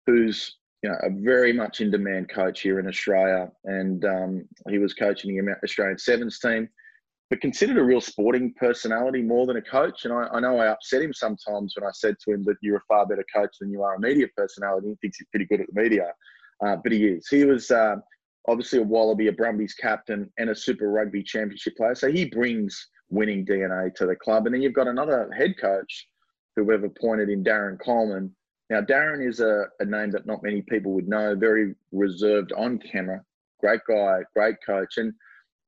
who's 0.06 0.59
you 0.82 0.88
know, 0.88 0.96
a 1.02 1.10
very 1.10 1.52
much 1.52 1.80
in 1.80 1.90
demand 1.90 2.30
coach 2.30 2.60
here 2.60 2.80
in 2.80 2.86
Australia, 2.86 3.50
and 3.64 4.04
um, 4.04 4.48
he 4.68 4.78
was 4.78 4.94
coaching 4.94 5.34
the 5.34 5.54
Australian 5.62 5.98
Sevens 5.98 6.38
team, 6.38 6.68
but 7.28 7.40
considered 7.40 7.76
a 7.76 7.82
real 7.82 8.00
sporting 8.00 8.54
personality 8.54 9.22
more 9.22 9.46
than 9.46 9.56
a 9.56 9.62
coach. 9.62 10.04
And 10.04 10.14
I, 10.14 10.28
I, 10.32 10.40
know 10.40 10.58
I 10.58 10.68
upset 10.68 11.02
him 11.02 11.12
sometimes 11.12 11.74
when 11.76 11.86
I 11.86 11.92
said 11.92 12.16
to 12.24 12.32
him 12.32 12.42
that 12.44 12.56
you're 12.62 12.78
a 12.78 12.82
far 12.88 13.06
better 13.06 13.24
coach 13.34 13.56
than 13.60 13.70
you 13.70 13.82
are 13.82 13.94
a 13.94 14.00
media 14.00 14.26
personality. 14.36 14.88
He 14.88 14.94
thinks 14.96 15.18
he's 15.18 15.28
pretty 15.30 15.46
good 15.46 15.60
at 15.60 15.66
the 15.72 15.80
media, 15.80 16.12
uh, 16.64 16.76
but 16.82 16.92
he 16.92 17.06
is. 17.06 17.28
He 17.28 17.44
was 17.44 17.70
uh, 17.70 17.96
obviously 18.48 18.78
a 18.78 18.82
Wallaby, 18.82 19.28
a 19.28 19.32
Brumbies 19.32 19.74
captain, 19.74 20.32
and 20.38 20.50
a 20.50 20.56
Super 20.56 20.90
Rugby 20.90 21.22
Championship 21.22 21.76
player. 21.76 21.94
So 21.94 22.10
he 22.10 22.24
brings 22.24 22.88
winning 23.10 23.44
DNA 23.44 23.94
to 23.96 24.06
the 24.06 24.16
club. 24.16 24.46
And 24.46 24.54
then 24.54 24.62
you've 24.62 24.72
got 24.72 24.88
another 24.88 25.30
head 25.36 25.54
coach 25.60 26.06
who 26.56 26.64
we've 26.64 26.82
appointed 26.82 27.28
in 27.28 27.44
Darren 27.44 27.78
Coleman 27.84 28.34
now, 28.70 28.80
Darren 28.80 29.26
is 29.26 29.40
a, 29.40 29.64
a 29.80 29.84
name 29.84 30.12
that 30.12 30.26
not 30.26 30.44
many 30.44 30.62
people 30.62 30.92
would 30.92 31.08
know, 31.08 31.34
very 31.34 31.74
reserved 31.90 32.52
on 32.52 32.78
camera, 32.78 33.20
great 33.58 33.80
guy, 33.88 34.20
great 34.34 34.56
coach. 34.64 34.96
And, 34.96 35.12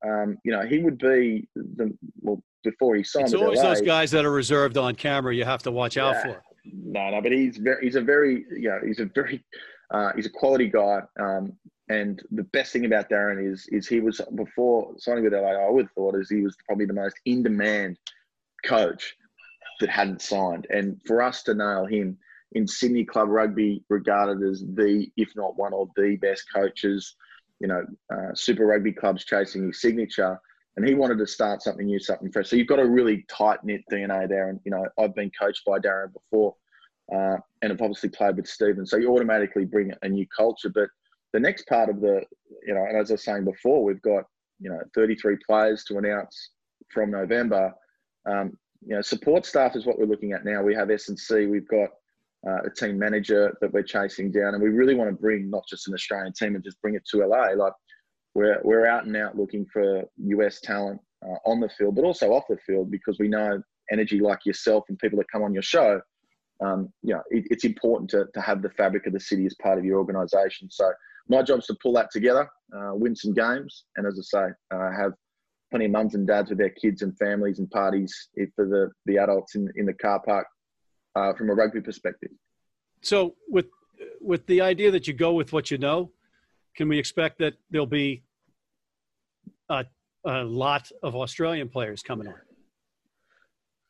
um, 0.07 0.39
you 0.45 0.53
know, 0.53 0.63
he 0.63 0.79
would 0.79 0.99
be 0.99 1.49
the, 1.57 1.93
well, 2.21 2.41
before 2.63 2.95
he 2.95 3.03
signed 3.03 3.27
It's 3.27 3.35
always 3.35 3.59
LA, 3.59 3.71
those 3.71 3.81
guys 3.81 4.13
that 4.13 4.25
are 4.25 4.31
reserved 4.31 4.79
on 4.79 4.95
camera 4.95 5.35
you 5.35 5.45
have 5.45 5.65
to 5.65 5.73
watch 5.73 5.97
out 5.97 6.23
for. 6.23 6.45
No, 6.65 7.11
no, 7.11 7.21
but 7.21 7.33
he's 7.33 7.57
very, 7.57 7.85
he's 7.85 7.97
a 7.97 8.01
very, 8.01 8.45
you 8.53 8.69
know, 8.69 8.79
he's 8.87 9.01
a 9.01 9.07
very, 9.07 9.45
uh, 9.91 10.13
he's 10.15 10.27
a 10.27 10.31
quality 10.31 10.69
guy. 10.69 11.01
Um, 11.19 11.55
and 11.89 12.23
the 12.31 12.45
best 12.45 12.73
thing 12.73 12.85
about 12.85 13.11
Darren 13.11 13.53
is, 13.53 13.67
is 13.73 13.89
he 13.89 13.99
was 13.99 14.21
before 14.37 14.95
signing 14.97 15.25
with 15.25 15.33
LA. 15.33 15.49
I 15.49 15.69
would 15.69 15.87
have 15.87 15.93
thought 15.93 16.15
is 16.15 16.31
he 16.31 16.43
was 16.43 16.57
probably 16.69 16.87
the 16.87 16.93
most 16.93 17.17
in-demand 17.27 17.99
coach 18.65 19.17
that 19.81 19.91
hadn't 19.91 20.23
signed. 20.23 20.69
And 20.71 21.01
for 21.05 21.21
us 21.21 21.43
to 21.43 21.55
nail 21.55 21.85
him, 21.85 22.17
in 22.55 22.67
Sydney 22.67 23.05
club 23.05 23.29
rugby 23.29 23.83
regarded 23.89 24.43
as 24.47 24.65
the, 24.75 25.09
if 25.17 25.35
not 25.37 25.57
one 25.57 25.73
of 25.73 25.89
the 25.97 26.17
best 26.17 26.45
coaches. 26.55 27.17
You 27.61 27.69
know, 27.69 27.85
uh, 28.13 28.35
Super 28.35 28.67
Rugby 28.67 28.93
clubs 28.93 29.25
chasing 29.25 29.67
his 29.67 29.81
signature, 29.81 30.39
and 30.77 30.87
he 30.87 30.95
wanted 30.95 31.19
to 31.19 31.27
start 31.27 31.63
something 31.63 31.87
new, 31.87 32.01
something 32.01 32.31
fresh. 32.33 32.49
So 32.49 32.57
you've 32.57 32.67
got 32.67 32.81
a 32.81 32.87
really 32.87 33.25
tight 33.29 33.63
knit 33.63 33.83
DNA 33.91 34.29
there. 34.29 34.49
And 34.49 34.59
you 34.65 34.73
know, 34.73 34.85
I've 34.99 35.15
been 35.15 35.31
coached 35.39 35.65
by 35.65 35.79
Darren 35.79 36.13
before, 36.13 36.57
uh, 37.15 37.37
and 37.63 37.71
have 37.71 37.81
obviously 37.81 38.09
played 38.09 38.37
with 38.37 38.49
Stephen. 38.49 38.85
So 38.85 38.97
you 38.97 39.15
automatically 39.15 39.65
bring 39.65 39.93
a 40.03 40.09
new 40.09 40.27
culture. 40.37 40.71
But 40.71 40.89
the 41.33 41.41
next 41.41 41.67
part 41.67 41.89
of 41.89 42.01
the, 42.01 42.23
you 42.67 42.75
know, 42.75 42.85
and 42.85 42.99
as 42.99 43.11
I 43.11 43.15
was 43.15 43.25
saying 43.25 43.45
before, 43.45 43.85
we've 43.85 44.03
got 44.03 44.25
you 44.59 44.71
know 44.71 44.81
33 44.95 45.37
players 45.47 45.85
to 45.85 45.99
announce 45.99 46.51
from 46.91 47.11
November. 47.11 47.73
Um, 48.27 48.57
you 48.85 48.97
know, 48.97 49.03
support 49.03 49.47
staff 49.47 49.77
is 49.77 49.87
what 49.87 49.99
we're 49.99 50.07
looking 50.07 50.33
at 50.33 50.45
now. 50.45 50.63
We 50.63 50.75
have 50.75 50.91
S 50.91 51.09
and 51.09 51.19
C. 51.19 51.47
We've 51.47 51.69
got 51.69 51.91
uh, 52.47 52.63
a 52.65 52.71
team 52.71 52.99
manager 52.99 53.57
that 53.61 53.73
we're 53.73 53.83
chasing 53.83 54.31
down, 54.31 54.55
and 54.55 54.63
we 54.63 54.71
really 54.71 54.95
want 54.95 55.09
to 55.09 55.17
bring 55.17 55.49
not 55.49 55.65
just 55.69 55.89
an 55.89 55.95
Australian 55.95 56.33
team 56.33 56.55
and 56.55 56.65
just 56.65 56.81
bring 56.83 56.95
it 56.95 57.05
to 57.11 57.25
LA. 57.25 57.53
Like 57.53 57.73
we're 58.35 58.61
we're 58.65 58.87
out 58.87 59.05
and 59.05 59.17
out 59.17 59.37
looking 59.37 59.67
for 59.73 60.03
US 60.17 60.61
talent 60.61 61.01
uh, 61.25 61.37
on 61.47 61.61
the 61.61 61.69
field, 61.69 61.95
but 61.95 62.05
also 62.05 62.33
off 62.33 62.45
the 62.49 62.57
field 62.67 62.91
because 62.91 63.19
we 63.19 63.29
know 63.29 63.63
energy 63.91 64.19
like 64.19 64.45
yourself 64.45 64.85
and 64.89 64.99
people 64.99 65.19
that 65.19 65.31
come 65.31 65.43
on 65.43 65.53
your 65.53 65.63
show. 65.63 66.01
Um, 66.65 66.93
you 67.03 67.15
know, 67.15 67.23
it, 67.31 67.45
it's 67.51 67.65
important 67.65 68.09
to, 68.11 68.27
to 68.35 68.41
have 68.41 68.63
the 68.63 68.71
fabric 68.71 69.07
of 69.07 69.13
the 69.13 69.21
city 69.21 69.47
as 69.47 69.55
part 69.61 69.79
of 69.79 69.85
your 69.85 69.99
organisation. 69.99 70.71
So 70.71 70.93
my 71.29 71.43
job 71.43 71.59
is 71.59 71.67
to 71.67 71.77
pull 71.83 71.93
that 71.95 72.11
together, 72.11 72.49
uh, 72.75 72.95
win 72.95 73.17
some 73.17 73.35
games, 73.35 73.85
and 73.97 74.07
as 74.07 74.19
I 74.19 74.39
say, 74.39 74.53
uh, 74.73 74.91
have 74.93 75.13
plenty 75.71 75.87
of 75.87 75.91
mums 75.91 76.15
and 76.15 76.27
dads 76.27 76.51
with 76.51 76.59
their 76.59 76.71
kids 76.71 77.03
and 77.03 77.17
families 77.19 77.59
and 77.59 77.71
parties 77.71 78.29
for 78.55 78.67
the, 78.67 78.91
the 79.07 79.19
adults 79.19 79.55
in, 79.55 79.69
in 79.77 79.87
the 79.87 79.95
car 79.95 80.21
park 80.25 80.47
uh, 81.15 81.33
from 81.35 81.51
a 81.51 81.55
rugby 81.55 81.81
perspective. 81.81 82.31
So 83.01 83.35
with 83.49 83.67
with 84.21 84.47
the 84.47 84.61
idea 84.61 84.91
that 84.91 85.07
you 85.07 85.15
go 85.15 85.33
with 85.35 85.53
what 85.53 85.71
you 85.71 85.79
know, 85.79 86.13
can 86.77 86.89
we 86.89 86.99
expect 86.99 87.39
that 87.39 87.55
there'll 87.71 87.87
be 87.87 88.23
a, 89.69 89.85
a 90.25 90.43
lot 90.43 90.91
of 91.03 91.15
Australian 91.15 91.69
players 91.69 92.03
coming 92.03 92.29
on? 92.29 92.35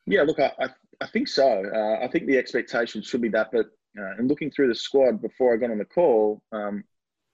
Yeah, 0.05 0.23
look, 0.23 0.39
I, 0.39 0.51
I, 0.59 0.67
I 1.01 1.07
think 1.07 1.27
so. 1.27 1.63
Uh, 1.73 2.03
I 2.03 2.07
think 2.07 2.27
the 2.27 2.37
expectation 2.37 3.01
should 3.01 3.21
be 3.21 3.29
that. 3.29 3.51
But 3.51 3.67
uh, 3.97 4.15
and 4.17 4.27
looking 4.27 4.51
through 4.51 4.67
the 4.67 4.75
squad 4.75 5.21
before 5.21 5.53
I 5.53 5.57
got 5.57 5.71
on 5.71 5.77
the 5.77 5.85
call, 5.85 6.41
um, 6.51 6.83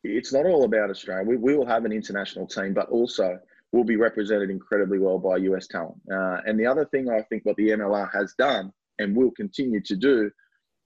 it's 0.03 0.31
not 0.31 0.45
all 0.45 0.63
about 0.63 0.89
Australia. 0.89 1.23
We, 1.23 1.37
we 1.37 1.55
will 1.55 1.65
have 1.65 1.85
an 1.85 1.91
international 1.91 2.47
team, 2.47 2.73
but 2.73 2.89
also 2.89 3.39
we'll 3.71 3.83
be 3.83 3.95
represented 3.95 4.49
incredibly 4.49 4.99
well 4.99 5.19
by 5.19 5.37
US 5.37 5.67
talent. 5.67 5.99
Uh, 6.11 6.41
and 6.45 6.59
the 6.59 6.65
other 6.65 6.85
thing 6.85 7.09
I 7.09 7.21
think 7.23 7.45
what 7.45 7.55
the 7.57 7.69
MLR 7.69 8.09
has 8.13 8.33
done 8.37 8.71
and 8.99 9.15
will 9.15 9.31
continue 9.31 9.81
to 9.81 9.95
do, 9.95 10.29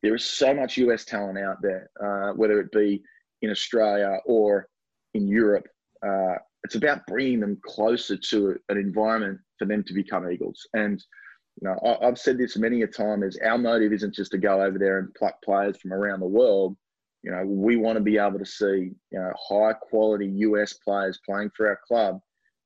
there 0.02 0.16
is 0.16 0.24
so 0.24 0.54
much 0.54 0.78
US 0.78 1.06
talent 1.06 1.38
out 1.38 1.58
there, 1.62 1.90
uh, 2.02 2.34
whether 2.34 2.60
it 2.60 2.72
be 2.72 3.04
in 3.42 3.50
Australia 3.50 4.18
or 4.26 4.68
in 5.14 5.28
Europe. 5.28 5.68
Uh, 6.06 6.36
it's 6.64 6.76
about 6.76 7.06
bringing 7.08 7.40
them 7.40 7.60
closer 7.66 8.18
to 8.18 8.56
an 8.70 8.78
environment 8.78 9.40
for 9.60 9.66
them 9.66 9.84
to 9.84 9.94
become 9.94 10.30
Eagles. 10.30 10.66
And 10.74 11.04
you 11.62 11.68
know, 11.68 11.98
I, 12.02 12.06
have 12.06 12.18
said 12.18 12.38
this 12.38 12.58
many 12.58 12.82
a 12.82 12.88
time: 12.88 13.24
is 13.24 13.38
our 13.44 13.58
motive 13.58 13.94
isn't 13.94 14.16
just 14.16 14.32
to 14.32 14.38
go 14.38 14.62
over 14.62 14.80
there 14.80 15.00
and 15.00 15.14
pluck 15.14 15.36
players 15.44 15.78
from 15.78 15.94
around 15.94 16.20
the 16.20 16.26
world. 16.26 16.76
You 17.22 17.32
know, 17.32 17.44
we 17.46 17.76
want 17.78 17.98
to 17.98 18.04
be 18.04 18.18
able 18.18 18.40
to 18.40 18.46
see 18.46 18.92
you 19.12 19.20
know 19.20 19.32
high 19.38 19.74
quality 19.74 20.28
US 20.28 20.74
players 20.74 21.20
playing 21.26 21.52
for 21.56 21.68
our 21.68 21.80
club, 21.88 22.20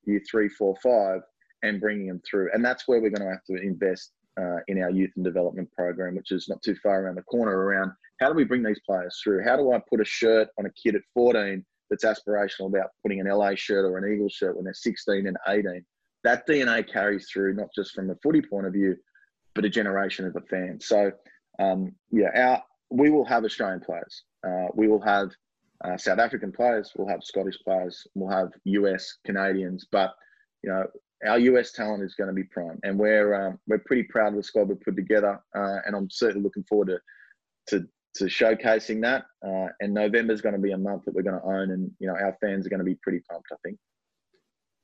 year 0.06 0.22
three, 0.30 0.48
four, 0.50 0.76
five, 0.82 1.22
and 1.64 1.82
bringing 1.82 2.08
them 2.08 2.22
through. 2.30 2.50
And 2.54 2.64
that's 2.64 2.88
where 2.88 3.02
we're 3.02 3.10
going 3.10 3.28
to 3.28 3.34
have 3.34 3.44
to 3.46 3.62
invest 3.62 4.12
uh, 4.40 4.60
in 4.68 4.82
our 4.82 4.92
youth 4.92 5.12
and 5.16 5.26
development 5.26 5.70
program, 5.72 6.16
which 6.16 6.32
is 6.32 6.48
not 6.48 6.62
too 6.62 6.76
far 6.82 7.04
around 7.04 7.16
the 7.16 7.24
corner. 7.24 7.58
Around 7.58 7.92
how 8.20 8.30
do 8.30 8.36
we 8.36 8.44
bring 8.44 8.64
these 8.64 8.80
players 8.86 9.20
through? 9.24 9.44
How 9.44 9.56
do 9.56 9.72
I 9.72 9.82
put 9.90 10.02
a 10.02 10.06
shirt 10.06 10.50
on 10.58 10.66
a 10.66 10.72
kid 10.72 10.96
at 10.96 11.02
14 11.14 11.66
that's 11.90 12.06
aspirational 12.06 12.68
about 12.68 12.90
putting 13.02 13.20
an 13.20 13.28
LA 13.28 13.52
shirt 13.56 13.86
or 13.86 13.98
an 13.98 14.12
Eagle 14.12 14.30
shirt 14.30 14.56
when 14.56 14.66
they're 14.66 14.74
16 14.74 15.28
and 15.28 15.38
18? 15.48 15.84
That 16.24 16.48
DNA 16.48 16.92
carries 16.92 17.30
through 17.32 17.56
not 17.56 17.70
just 17.76 17.94
from 17.94 18.08
the 18.08 18.18
footy 18.22 18.42
point 18.42 18.68
of 18.68 18.74
view, 18.74 18.96
but 19.56 19.66
a 19.66 19.70
generation 19.70 20.26
of 20.26 20.34
the 20.34 20.42
fans. 20.42 20.88
So 20.88 21.12
um, 21.60 21.94
yeah, 22.12 22.30
our 22.36 22.64
we 22.90 23.10
will 23.10 23.26
have 23.26 23.44
Australian 23.44 23.82
players. 23.82 24.24
Uh, 24.48 24.68
we 24.74 24.88
will 24.88 25.02
have 25.02 25.30
uh, 25.84 25.98
South 25.98 26.20
African 26.20 26.52
players. 26.52 26.92
We'll 26.96 27.10
have 27.10 27.24
Scottish 27.24 27.60
players. 27.64 28.08
We'll 28.16 28.32
have 28.32 28.50
US 28.64 29.18
Canadians. 29.26 29.86
But 29.92 30.14
you 30.64 30.70
know, 30.70 30.86
our 31.26 31.40
US 31.40 31.72
talent 31.72 32.04
is 32.04 32.16
going 32.16 32.28
to 32.28 32.34
be 32.34 32.44
prime, 32.44 32.80
and 32.84 32.98
we're 32.98 33.34
um, 33.34 33.60
we're 33.68 33.80
pretty 33.80 34.04
proud 34.04 34.30
of 34.30 34.36
the 34.36 34.44
squad 34.44 34.70
we've 34.70 34.82
put 34.82 34.96
together. 34.96 35.40
Uh, 35.56 35.78
and 35.86 35.96
I'm 35.96 36.10
certainly 36.10 36.44
looking 36.44 36.64
forward 36.64 36.88
to 36.88 37.00
to 37.78 37.88
to 38.16 38.26
showcasing 38.26 39.02
that. 39.02 39.26
Uh, 39.46 39.68
and 39.80 39.94
November 39.94 40.34
is 40.34 40.42
going 40.42 40.56
to 40.56 40.62
be 40.62 40.72
a 40.72 40.78
month 40.78 41.06
that 41.06 41.14
we're 41.14 41.24
going 41.24 41.40
to 41.40 41.46
own, 41.46 41.72
and 41.72 41.92
you 42.00 42.08
know, 42.08 42.14
our 42.14 42.38
fans 42.42 42.66
are 42.66 42.70
going 42.70 42.80
to 42.80 42.86
be 42.86 42.96
pretty 42.96 43.22
pumped. 43.30 43.48
I 43.52 43.56
think. 43.64 43.78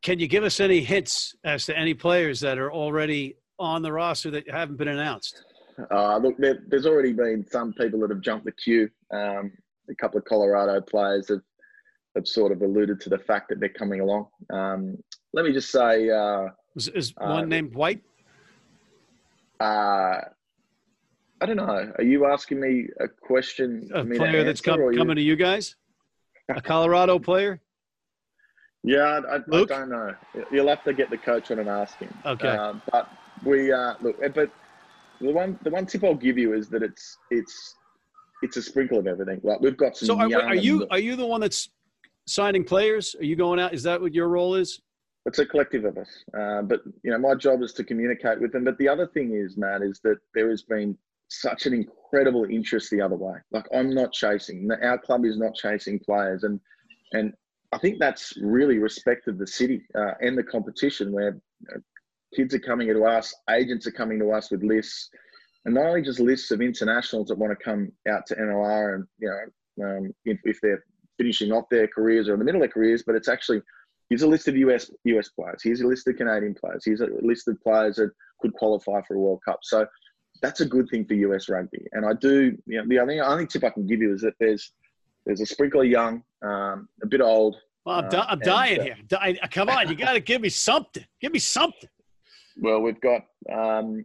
Can 0.03 0.19
you 0.19 0.27
give 0.27 0.43
us 0.43 0.59
any 0.59 0.81
hints 0.81 1.33
as 1.45 1.65
to 1.67 1.77
any 1.77 1.93
players 1.93 2.41
that 2.41 2.57
are 2.57 2.71
already 2.71 3.37
on 3.57 3.81
the 3.81 3.91
roster 3.91 4.29
that 4.31 4.49
haven't 4.49 4.77
been 4.77 4.89
announced? 4.89 5.45
Uh, 5.91 6.17
look, 6.17 6.37
there, 6.37 6.63
there's 6.67 6.85
already 6.85 7.13
been 7.13 7.45
some 7.49 7.73
people 7.73 7.99
that 8.01 8.09
have 8.09 8.21
jumped 8.21 8.45
the 8.45 8.51
queue. 8.51 8.89
Um, 9.11 9.51
a 9.89 9.95
couple 9.95 10.17
of 10.17 10.25
Colorado 10.25 10.81
players 10.81 11.29
have, 11.29 11.41
have 12.15 12.27
sort 12.27 12.51
of 12.51 12.61
alluded 12.61 12.99
to 13.01 13.09
the 13.09 13.17
fact 13.17 13.49
that 13.49 13.59
they're 13.59 13.69
coming 13.69 14.01
along. 14.01 14.27
Um, 14.51 14.97
let 15.33 15.45
me 15.45 15.51
just 15.51 15.71
say, 15.71 16.09
uh, 16.09 16.47
is, 16.75 16.87
is 16.89 17.13
one 17.17 17.43
uh, 17.43 17.45
named 17.45 17.73
White? 17.73 18.01
Uh, 19.59 20.21
I 21.41 21.45
don't 21.45 21.57
know. 21.57 21.91
Are 21.97 22.03
you 22.03 22.25
asking 22.25 22.59
me 22.59 22.87
a 22.99 23.07
question? 23.07 23.89
A 23.93 24.05
player 24.05 24.43
that's 24.43 24.61
come, 24.61 24.79
coming 24.95 25.15
to 25.15 25.21
you 25.21 25.35
guys? 25.35 25.75
A 26.49 26.61
Colorado 26.61 27.19
player? 27.29 27.61
Yeah, 28.83 29.21
I, 29.29 29.35
I, 29.35 29.61
I, 29.61 29.65
don't 29.65 29.89
know. 29.89 30.13
You'll 30.51 30.67
have 30.67 30.83
to 30.83 30.93
get 30.93 31.09
the 31.09 31.17
coach 31.17 31.51
on 31.51 31.59
and 31.59 31.69
ask 31.69 31.97
him. 31.99 32.13
Okay. 32.25 32.49
Uh, 32.49 32.73
but 32.91 33.09
we 33.45 33.71
uh, 33.71 33.93
look, 34.01 34.19
but 34.35 34.51
the 35.21 35.31
one 35.31 35.57
the 35.63 35.69
one 35.69 35.85
tip 35.85 36.03
I'll 36.03 36.15
give 36.15 36.37
you 36.37 36.53
is 36.53 36.67
that 36.69 36.83
it's 36.83 37.17
it's 37.31 37.75
it's 38.41 38.57
a 38.57 38.61
sprinkle 38.61 38.99
of 38.99 39.07
everything. 39.07 39.39
Like 39.41 39.61
we've 39.61 39.77
got 39.77 39.95
some. 39.95 40.07
So 40.07 40.19
are, 40.19 40.43
are 40.43 40.55
you 40.55 40.85
are 40.91 40.99
you 40.99 41.15
the 41.15 41.25
one 41.25 41.39
that's 41.39 41.69
signing 42.27 42.63
players? 42.63 43.15
Are 43.19 43.25
you 43.25 43.35
going 43.35 43.59
out? 43.59 43.73
Is 43.73 43.83
that 43.83 44.01
what 44.01 44.13
your 44.13 44.29
role 44.29 44.55
is? 44.55 44.81
It's 45.25 45.39
a 45.39 45.45
collective 45.45 45.85
of 45.85 45.97
us, 45.97 46.09
uh, 46.37 46.63
but 46.63 46.81
you 47.03 47.11
know 47.11 47.17
my 47.17 47.33
job 47.35 47.61
is 47.61 47.71
to 47.73 47.83
communicate 47.83 48.41
with 48.41 48.51
them. 48.51 48.65
But 48.65 48.77
the 48.77 48.89
other 48.89 49.07
thing 49.07 49.33
is, 49.33 49.55
Matt, 49.57 49.81
is 49.81 50.01
that 50.03 50.17
there 50.35 50.49
has 50.49 50.63
been 50.63 50.97
such 51.29 51.65
an 51.65 51.73
incredible 51.73 52.43
interest 52.43 52.91
the 52.91 52.99
other 53.01 53.15
way. 53.15 53.35
Like 53.51 53.65
I'm 53.73 53.93
not 53.93 54.11
chasing. 54.11 54.69
Our 54.81 54.97
club 54.97 55.23
is 55.25 55.37
not 55.37 55.55
chasing 55.55 55.99
players, 55.99 56.43
and 56.43 56.59
and 57.13 57.33
I 57.71 57.77
think 57.77 57.99
that's 57.99 58.33
really 58.41 58.79
respected 58.79 59.39
the 59.39 59.47
city 59.47 59.83
uh, 59.95 60.13
and 60.19 60.37
the 60.37 60.43
competition, 60.43 61.13
where 61.13 61.39
you 61.61 61.67
know, 61.73 61.81
kids 62.35 62.53
are 62.53 62.59
coming 62.59 62.87
to 62.89 63.03
us, 63.05 63.33
agents 63.49 63.87
are 63.87 63.91
coming 63.91 64.19
to 64.19 64.31
us 64.31 64.51
with 64.51 64.61
lists, 64.61 65.09
and 65.65 65.75
not 65.75 65.85
only 65.85 66.01
just 66.01 66.19
lists 66.19 66.51
of 66.51 66.61
internationals 66.61 67.27
that 67.27 67.37
want 67.37 67.57
to 67.57 67.63
come 67.63 67.91
out 68.09 68.25
to 68.27 68.35
MLR 68.35 68.95
and 68.95 69.05
you 69.19 69.29
know 69.29 69.87
um, 69.87 70.11
if, 70.25 70.37
if, 70.43 70.59
they're 70.61 70.83
finishing 71.17 71.51
off 71.51 71.65
their 71.69 71.87
careers 71.87 72.27
or 72.27 72.33
in 72.33 72.39
the 72.39 72.45
middle 72.45 72.61
of 72.61 72.67
their 72.67 72.73
careers, 72.73 73.03
but 73.05 73.15
it's 73.15 73.27
actually 73.27 73.61
here's 74.09 74.21
a 74.21 74.27
list 74.27 74.47
of 74.47 74.55
US 74.57 74.91
US 75.05 75.29
players, 75.29 75.61
here's 75.63 75.81
a 75.81 75.87
list 75.87 76.07
of 76.07 76.15
Canadian 76.15 76.55
players, 76.55 76.83
here's 76.85 77.01
a 77.01 77.09
list 77.21 77.47
of 77.47 77.61
players 77.61 77.97
that 77.97 78.11
could 78.39 78.53
qualify 78.53 79.01
for 79.07 79.15
a 79.15 79.19
World 79.19 79.41
Cup. 79.45 79.59
So 79.63 79.85
that's 80.41 80.61
a 80.61 80.65
good 80.65 80.89
thing 80.89 81.05
for 81.05 81.13
US 81.13 81.49
rugby. 81.49 81.85
And 81.93 82.05
I 82.05 82.13
do, 82.13 82.57
you 82.65 82.77
know, 82.77 82.87
the 82.87 82.99
only, 82.99 83.19
only 83.19 83.47
tip 83.47 83.63
I 83.63 83.69
can 83.69 83.87
give 83.87 84.01
you 84.01 84.13
is 84.13 84.21
that 84.21 84.33
there's 84.39 84.71
there's 85.25 85.41
a 85.41 85.45
sprinkle 85.45 85.81
of 85.81 85.87
young, 85.87 86.21
um, 86.41 86.89
a 87.01 87.07
bit 87.07 87.21
old. 87.21 87.55
Well, 87.85 87.99
I'm, 87.99 88.09
di- 88.09 88.27
I'm 88.27 88.41
uh, 88.41 88.43
dying 88.43 88.79
uh, 88.79 88.83
here. 88.83 88.95
Di- 89.07 89.39
come 89.51 89.69
on, 89.69 89.87
you 89.87 89.95
got 89.95 90.13
to 90.13 90.19
give 90.19 90.41
me 90.41 90.49
something. 90.49 91.05
Give 91.21 91.31
me 91.31 91.39
something. 91.39 91.89
Well, 92.57 92.81
we've 92.81 92.99
got 92.99 93.21
um, 93.51 94.03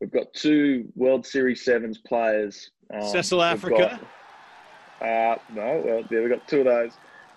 we've 0.00 0.10
got 0.10 0.26
two 0.34 0.88
World 0.94 1.26
Series 1.26 1.64
Sevens 1.64 1.98
players. 2.06 2.70
Um, 2.92 3.02
Cecil 3.02 3.38
Afrika. 3.38 3.98
Uh, 5.02 5.36
no, 5.52 5.82
well, 5.84 6.04
yeah, 6.10 6.20
we've 6.20 6.30
got 6.30 6.46
two 6.46 6.60
of 6.60 6.66
those. 6.66 6.92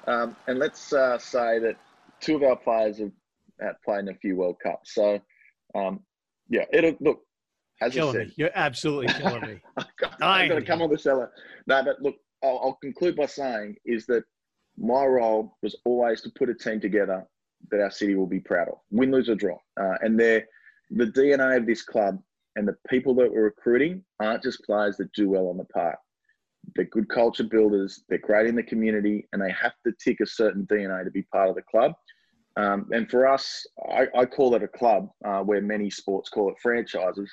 Um, 0.07 0.35
and 0.47 0.59
let's 0.59 0.93
uh, 0.93 1.17
say 1.17 1.59
that 1.59 1.77
two 2.21 2.35
of 2.35 2.43
our 2.43 2.55
players 2.55 2.99
have, 2.99 3.11
have 3.59 3.75
played 3.83 3.99
in 3.99 4.09
a 4.09 4.13
few 4.15 4.35
World 4.35 4.57
Cups. 4.61 4.93
So, 4.93 5.19
um, 5.73 6.01
yeah, 6.49 6.65
it'll 6.71 6.95
look. 6.99 7.21
As 7.81 7.93
killing 7.93 8.15
I 8.15 8.19
said, 8.19 8.27
me. 8.27 8.33
You're 8.37 8.51
absolutely 8.55 9.13
killing 9.13 9.41
me. 9.41 9.59
I've 10.21 10.49
got 10.49 10.55
to 10.55 10.61
come 10.61 10.81
on 10.81 10.89
the 10.89 10.97
cellar. 10.97 11.31
No, 11.67 11.83
but 11.83 12.01
look, 12.01 12.15
I'll, 12.43 12.59
I'll 12.63 12.77
conclude 12.81 13.15
by 13.15 13.25
saying 13.25 13.75
is 13.83 14.05
that 14.05 14.23
my 14.77 15.03
role 15.05 15.57
was 15.61 15.75
always 15.85 16.21
to 16.21 16.29
put 16.29 16.49
a 16.49 16.53
team 16.53 16.79
together 16.79 17.25
that 17.71 17.81
our 17.81 17.91
city 17.91 18.15
will 18.15 18.27
be 18.27 18.39
proud 18.39 18.67
of, 18.67 18.75
win, 18.91 19.11
lose, 19.11 19.27
or 19.27 19.35
draw. 19.35 19.57
Uh, 19.79 19.95
and 20.01 20.19
they're, 20.19 20.45
the 20.91 21.05
DNA 21.05 21.57
of 21.57 21.65
this 21.65 21.81
club 21.81 22.19
and 22.55 22.67
the 22.67 22.75
people 22.87 23.15
that 23.15 23.31
we're 23.31 23.45
recruiting 23.45 24.03
aren't 24.19 24.43
just 24.43 24.63
players 24.63 24.97
that 24.97 25.11
do 25.13 25.29
well 25.29 25.47
on 25.47 25.57
the 25.57 25.65
park. 25.65 25.97
They're 26.75 26.85
good 26.85 27.09
culture 27.09 27.43
builders, 27.43 28.03
they're 28.09 28.17
great 28.17 28.47
in 28.47 28.55
the 28.55 28.63
community, 28.63 29.27
and 29.33 29.41
they 29.41 29.51
have 29.51 29.73
to 29.85 29.93
tick 30.03 30.19
a 30.21 30.25
certain 30.25 30.65
DNA 30.65 31.03
to 31.03 31.11
be 31.11 31.23
part 31.23 31.49
of 31.49 31.55
the 31.55 31.61
club. 31.61 31.93
Um, 32.57 32.87
and 32.91 33.09
for 33.09 33.27
us, 33.27 33.65
I, 33.91 34.07
I, 34.17 34.25
call 34.25 34.55
it 34.55 34.63
a 34.63 34.67
club 34.67 35.09
uh, 35.25 35.41
where 35.41 35.61
many 35.61 35.89
sports 35.89 36.29
call 36.29 36.49
it 36.49 36.55
franchises. 36.61 37.29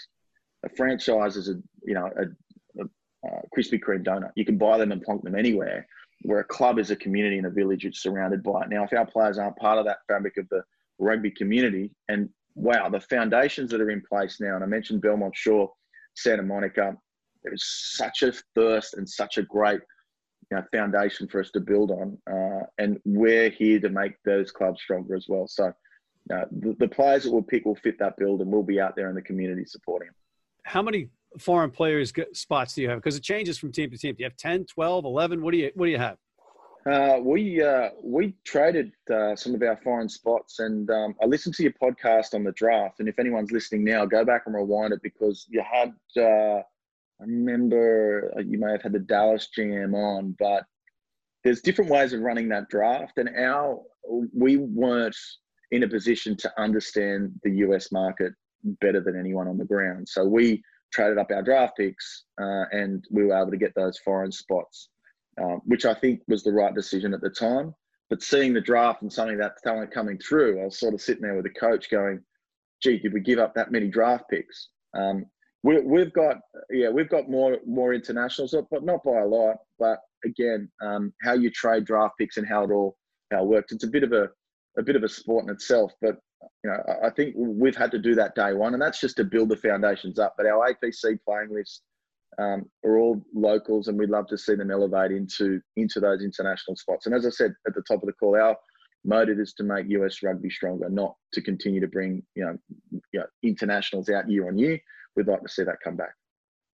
A 0.65 0.69
franchise 0.71 1.37
is 1.37 1.49
a 1.49 1.55
you 1.85 1.95
know 1.95 2.11
a, 2.17 2.83
a, 2.83 2.85
a 3.29 3.41
Krispy 3.57 3.81
Kreme 3.81 4.05
donut. 4.05 4.33
You 4.35 4.45
can 4.45 4.59
buy 4.59 4.79
them 4.79 4.91
and 4.91 5.01
plonk 5.01 5.23
them 5.23 5.37
anywhere 5.37 5.87
where 6.23 6.41
a 6.41 6.45
club 6.45 6.79
is 6.79 6.91
a 6.91 6.97
community 6.97 7.39
and 7.39 7.47
a 7.47 7.51
village 7.51 7.85
it's 7.85 8.03
surrounded 8.03 8.43
by. 8.43 8.63
It. 8.63 8.71
Now, 8.71 8.85
if 8.85 8.93
our 8.93 9.07
players 9.07 9.39
aren't 9.39 9.57
part 9.57 9.79
of 9.79 9.85
that 9.87 9.99
fabric 10.09 10.37
of 10.37 10.49
the 10.49 10.63
rugby 10.99 11.31
community, 11.31 11.91
and 12.09 12.29
wow, 12.55 12.89
the 12.89 13.01
foundations 13.01 13.71
that 13.71 13.81
are 13.81 13.91
in 13.91 14.03
place 14.03 14.41
now, 14.41 14.55
and 14.55 14.65
I 14.65 14.67
mentioned 14.67 15.03
Belmont 15.03 15.37
Shore, 15.37 15.71
Santa 16.15 16.43
Monica, 16.43 16.97
there 17.43 17.53
is 17.53 17.67
such 17.67 18.23
a 18.23 18.33
thirst 18.55 18.95
and 18.95 19.09
such 19.09 19.39
a 19.39 19.43
great 19.43 19.81
you 20.51 20.57
know, 20.57 20.65
foundation 20.73 21.27
for 21.29 21.41
us 21.41 21.51
to 21.51 21.61
build 21.61 21.91
on. 21.91 22.19
Uh, 22.31 22.67
and 22.79 23.01
we're 23.05 23.51
here 23.51 23.81
to 23.81 23.89
make 23.89 24.15
those 24.25 24.51
clubs 24.51 24.81
stronger 24.83 25.15
as 25.15 25.27
well. 25.29 25.47
So 25.47 25.73
uh, 26.33 26.45
the, 26.51 26.77
the, 26.79 26.89
players 26.89 27.25
that 27.25 27.33
we'll 27.33 27.43
pick 27.43 27.65
will 27.65 27.77
fit 27.77 27.99
that 27.99 28.17
build 28.17 28.41
and 28.41 28.51
we'll 28.51 28.63
be 28.63 28.81
out 28.81 28.95
there 28.95 29.09
in 29.09 29.15
the 29.15 29.23
community 29.23 29.65
supporting 29.65 30.09
them. 30.09 30.15
How 30.65 30.83
many 30.83 31.09
foreign 31.39 31.71
players 31.71 32.13
spots 32.35 32.75
do 32.75 32.83
you 32.83 32.91
have? 32.91 32.99
Because 32.99 33.17
it 33.17 33.23
changes 33.23 33.59
from 33.59 33.73
team 33.73 33.91
to 33.91 33.99
team. 33.99 34.15
Do 34.15 34.21
you 34.21 34.27
have 34.27 34.37
10, 34.37 34.67
12, 34.67 35.05
11? 35.05 35.43
What 35.43 35.53
do 35.53 35.59
you, 35.59 35.71
what 35.75 35.87
do 35.87 35.91
you 35.91 35.99
have? 35.99 36.19
Uh, 36.85 37.19
we 37.23 37.63
uh, 37.63 37.91
we 38.03 38.35
traded 38.45 38.91
uh, 39.09 39.37
some 39.37 39.55
of 39.55 39.63
our 39.63 39.77
foreign 39.85 40.09
spots, 40.09 40.59
and 40.59 40.91
um, 40.91 41.15
I 41.23 41.27
listened 41.27 41.55
to 41.55 41.63
your 41.63 41.75
podcast 41.81 42.35
on 42.35 42.43
the 42.43 42.51
draft. 42.53 42.99
And 42.99 43.09
if 43.09 43.21
anyone's 43.21 43.53
listening 43.53 43.85
now, 43.85 44.05
go 44.05 44.25
back 44.25 44.43
and 44.47 44.55
rewind 44.57 44.93
it 44.93 45.01
because 45.01 45.47
you 45.49 45.63
had. 45.63 45.95
I 47.23 47.25
remember 47.27 48.33
you 48.45 48.59
may 48.59 48.73
have 48.73 48.83
had 48.83 48.93
the 48.93 48.99
Dallas 48.99 49.49
GM 49.57 49.95
on, 49.95 50.35
but 50.39 50.65
there's 51.45 51.61
different 51.61 51.91
ways 51.91 52.13
of 52.13 52.21
running 52.21 52.49
that 52.49 52.69
draft, 52.69 53.19
and 53.19 53.31
our 53.37 53.81
we 54.35 54.57
weren't 54.57 55.17
in 55.71 55.85
a 55.85 55.89
position 55.89 56.37
to 56.37 56.61
understand 56.61 57.33
the 57.45 57.51
US 57.59 57.93
market 57.93 58.33
better 58.81 59.01
than 59.01 59.19
anyone 59.19 59.47
on 59.47 59.57
the 59.57 59.65
ground. 59.65 60.09
So 60.09 60.25
we 60.25 60.63
traded 60.93 61.19
up 61.19 61.31
our 61.31 61.43
draft 61.43 61.77
picks, 61.77 62.25
uh, 62.41 62.65
and 62.73 63.05
we 63.11 63.25
were 63.25 63.41
able 63.41 63.53
to 63.53 63.57
get 63.57 63.75
those 63.75 63.99
foreign 63.99 64.33
spots, 64.33 64.89
uh, 65.41 65.57
which 65.65 65.87
I 65.87 65.95
think 65.95 66.21
was 66.27 66.43
the 66.43 66.53
right 66.53 66.75
decision 66.75 67.15
at 67.15 67.21
the 67.21 67.31
time. 67.31 67.75
But 68.11 68.23
seeing 68.23 68.53
the 68.53 68.61
draft 68.61 69.03
and 69.03 69.13
something 69.13 69.39
that 69.39 69.63
talent 69.63 69.93
coming 69.93 70.19
through, 70.19 70.61
I 70.61 70.65
was 70.65 70.79
sort 70.79 70.95
of 70.95 71.01
sitting 71.01 71.23
there 71.23 71.35
with 71.35 71.45
the 71.45 71.61
coach 71.61 71.89
going, 71.89 72.23
"Gee, 72.83 72.99
did 72.99 73.13
we 73.13 73.21
give 73.21 73.39
up 73.39 73.55
that 73.55 73.71
many 73.71 73.89
draft 73.89 74.29
picks?" 74.29 74.69
Um, 74.95 75.27
we, 75.63 76.01
have 76.01 76.13
got, 76.13 76.39
yeah, 76.71 76.89
we've 76.89 77.09
got 77.09 77.31
more 77.31 77.59
more 77.67 77.95
internationals, 77.95 78.55
but 78.71 78.85
not 78.85 79.05
by 79.05 79.21
a 79.21 79.27
lot. 79.27 79.57
But 79.79 79.99
again, 80.25 80.71
um, 80.81 81.13
how 81.23 81.35
you 81.35 81.51
trade 81.51 81.85
draft 81.85 82.15
picks 82.19 82.37
and 82.37 82.47
how 82.47 82.65
it 82.65 82.71
all 82.71 82.97
how 83.31 83.45
it 83.45 83.49
works, 83.49 83.73
it's 83.73 83.85
a 83.85 83.89
bit 83.89 84.03
of 84.03 84.13
a 84.13 84.29
a 84.79 84.83
bit 84.83 84.97
of 84.97 85.03
a 85.03 85.09
sport 85.09 85.45
in 85.45 85.51
itself. 85.51 85.93
But 86.01 86.17
you 86.65 86.71
know, 86.71 86.83
I 87.05 87.11
think 87.11 87.35
we've 87.37 87.77
had 87.77 87.91
to 87.93 87.99
do 87.99 88.15
that 88.17 88.35
day 88.35 88.55
one, 88.55 88.73
and 88.73 88.83
that's 88.83 89.01
just 89.01 89.17
to 89.17 89.25
build 89.25 89.49
the 89.49 89.57
foundations 89.57 90.19
up. 90.19 90.35
But 90.37 90.47
our 90.47 90.73
APC 90.73 91.19
playing 91.25 91.53
list 91.53 91.83
um, 92.39 92.69
are 92.85 92.99
all 92.99 93.23
locals, 93.35 93.89
and 93.89 93.99
we'd 93.99 94.11
love 94.11 94.27
to 94.29 94.39
see 94.39 94.55
them 94.55 94.71
elevate 94.71 95.13
into 95.13 95.61
into 95.77 96.01
those 96.01 96.23
international 96.23 96.77
spots. 96.77 97.07
And 97.07 97.15
as 97.15 97.27
I 97.27 97.31
said 97.31 97.55
at 97.67 97.75
the 97.75 97.83
top 97.83 98.03
of 98.03 98.07
the 98.07 98.15
call, 98.15 98.37
our 98.37 98.57
motive 99.05 99.39
is 99.41 99.53
to 99.55 99.65
make 99.65 99.87
US 99.89 100.23
rugby 100.23 100.51
stronger, 100.51 100.89
not 100.89 101.15
to 101.35 101.43
continue 101.43 101.81
to 101.81 101.89
bring 101.89 102.23
you 102.35 102.45
know, 102.45 102.57
you 103.13 103.21
know 103.21 103.27
internationals 103.43 104.09
out 104.09 104.31
year 104.31 104.49
on 104.49 104.59
year. 104.59 104.79
We'd 105.17 105.27
like 105.27 105.43
to 105.43 105.49
see 105.49 105.65
that 105.65 105.77
come 105.83 105.97
back. 105.97 106.15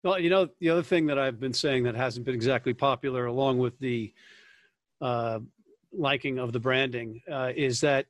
Well, 0.04 0.20
you 0.20 0.30
know, 0.30 0.48
the 0.60 0.70
other 0.70 0.84
thing 0.84 1.08
that 1.08 1.18
I've 1.18 1.40
been 1.40 1.54
saying 1.54 1.84
that 1.84 1.96
hasn't 1.96 2.26
been 2.26 2.36
exactly 2.36 2.74
popular, 2.74 3.26
along 3.26 3.58
with 3.58 3.78
the 3.80 4.14
uh, 5.02 5.40
liking 5.92 6.38
of 6.38 6.54
the 6.54 6.60
branding, 6.60 7.22
uh, 7.32 7.52
is 7.56 7.82
that 7.82 8.06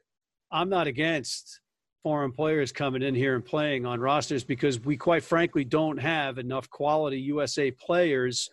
I'm 0.51 0.69
not 0.69 0.87
against 0.87 1.61
foreign 2.03 2.31
players 2.31 2.71
coming 2.71 3.01
in 3.01 3.15
here 3.15 3.35
and 3.35 3.43
playing 3.43 3.85
on 3.85 3.99
rosters 3.99 4.43
because 4.43 4.79
we 4.79 4.95
quite 4.95 5.23
frankly 5.23 5.63
don't 5.63 5.97
have 5.97 6.37
enough 6.37 6.69
quality 6.69 7.19
USA 7.19 7.71
players 7.71 8.49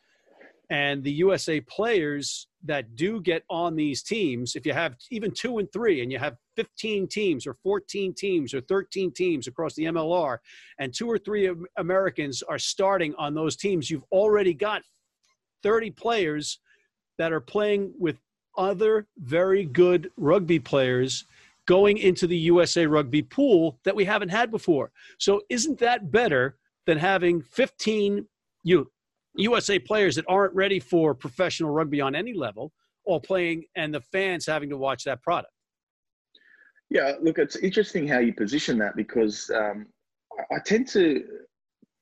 And 0.75 1.05
the 1.05 1.13
USA 1.13 1.61
players 1.61 2.49
that 2.65 2.97
do 2.97 3.21
get 3.21 3.45
on 3.49 3.77
these 3.77 4.03
teams, 4.03 4.57
if 4.57 4.67
you 4.67 4.73
have 4.73 4.97
even 5.13 5.31
two 5.31 5.59
and 5.59 5.73
three, 5.73 6.03
and 6.03 6.11
you 6.11 6.19
have 6.19 6.37
15 6.57 7.07
teams 7.07 7.47
or 7.47 7.55
14 7.63 8.13
teams 8.13 8.53
or 8.53 8.61
13 8.61 9.13
teams 9.13 9.47
across 9.47 9.75
the 9.77 9.85
MLR, 9.85 10.39
and 10.81 10.93
two 10.93 11.09
or 11.09 11.17
three 11.17 11.49
Americans 11.77 12.43
are 12.43 12.59
starting 12.59 13.15
on 13.19 13.35
those 13.35 13.55
teams, 13.55 13.89
you've 13.89 14.11
already 14.11 14.53
got 14.53 14.83
30 15.63 15.93
players 15.93 16.59
that 17.19 17.33
are 17.33 17.41
playing 17.41 17.95
with 17.97 18.17
other 18.59 19.07
very 19.19 19.65
good 19.65 20.11
rugby 20.17 20.59
players 20.59 21.25
going 21.67 21.99
into 21.99 22.27
the 22.27 22.37
USA 22.37 22.85
rugby 22.85 23.23
pool 23.23 23.79
that 23.85 23.95
we 23.95 24.05
haven't 24.05 24.31
had 24.31 24.51
before. 24.51 24.91
So 25.19 25.41
isn't 25.49 25.79
that 25.79 26.11
better 26.11 26.57
than 26.85 26.99
having 26.99 27.43
15 27.43 28.27
you 28.65 28.91
USA 29.37 29.79
players 29.79 30.17
that 30.17 30.25
aren't 30.29 30.55
ready 30.55 30.81
for 30.81 31.15
professional 31.15 31.71
rugby 31.71 32.01
on 32.01 32.15
any 32.15 32.35
level 32.35 32.73
all 33.05 33.21
playing 33.21 33.65
and 33.77 33.93
the 33.93 34.01
fans 34.01 34.47
having 34.47 34.71
to 34.71 34.77
watch 34.77 35.05
that 35.05 35.23
product? 35.23 35.53
Yeah, 36.91 37.13
look, 37.21 37.39
it's 37.39 37.57
interesting 37.57 38.07
how 38.07 38.19
you 38.19 38.33
position 38.33 38.79
that 38.79 38.97
because 38.97 39.51
um, 39.51 39.87
I 40.51 40.59
tend 40.65 40.89
to 40.89 41.25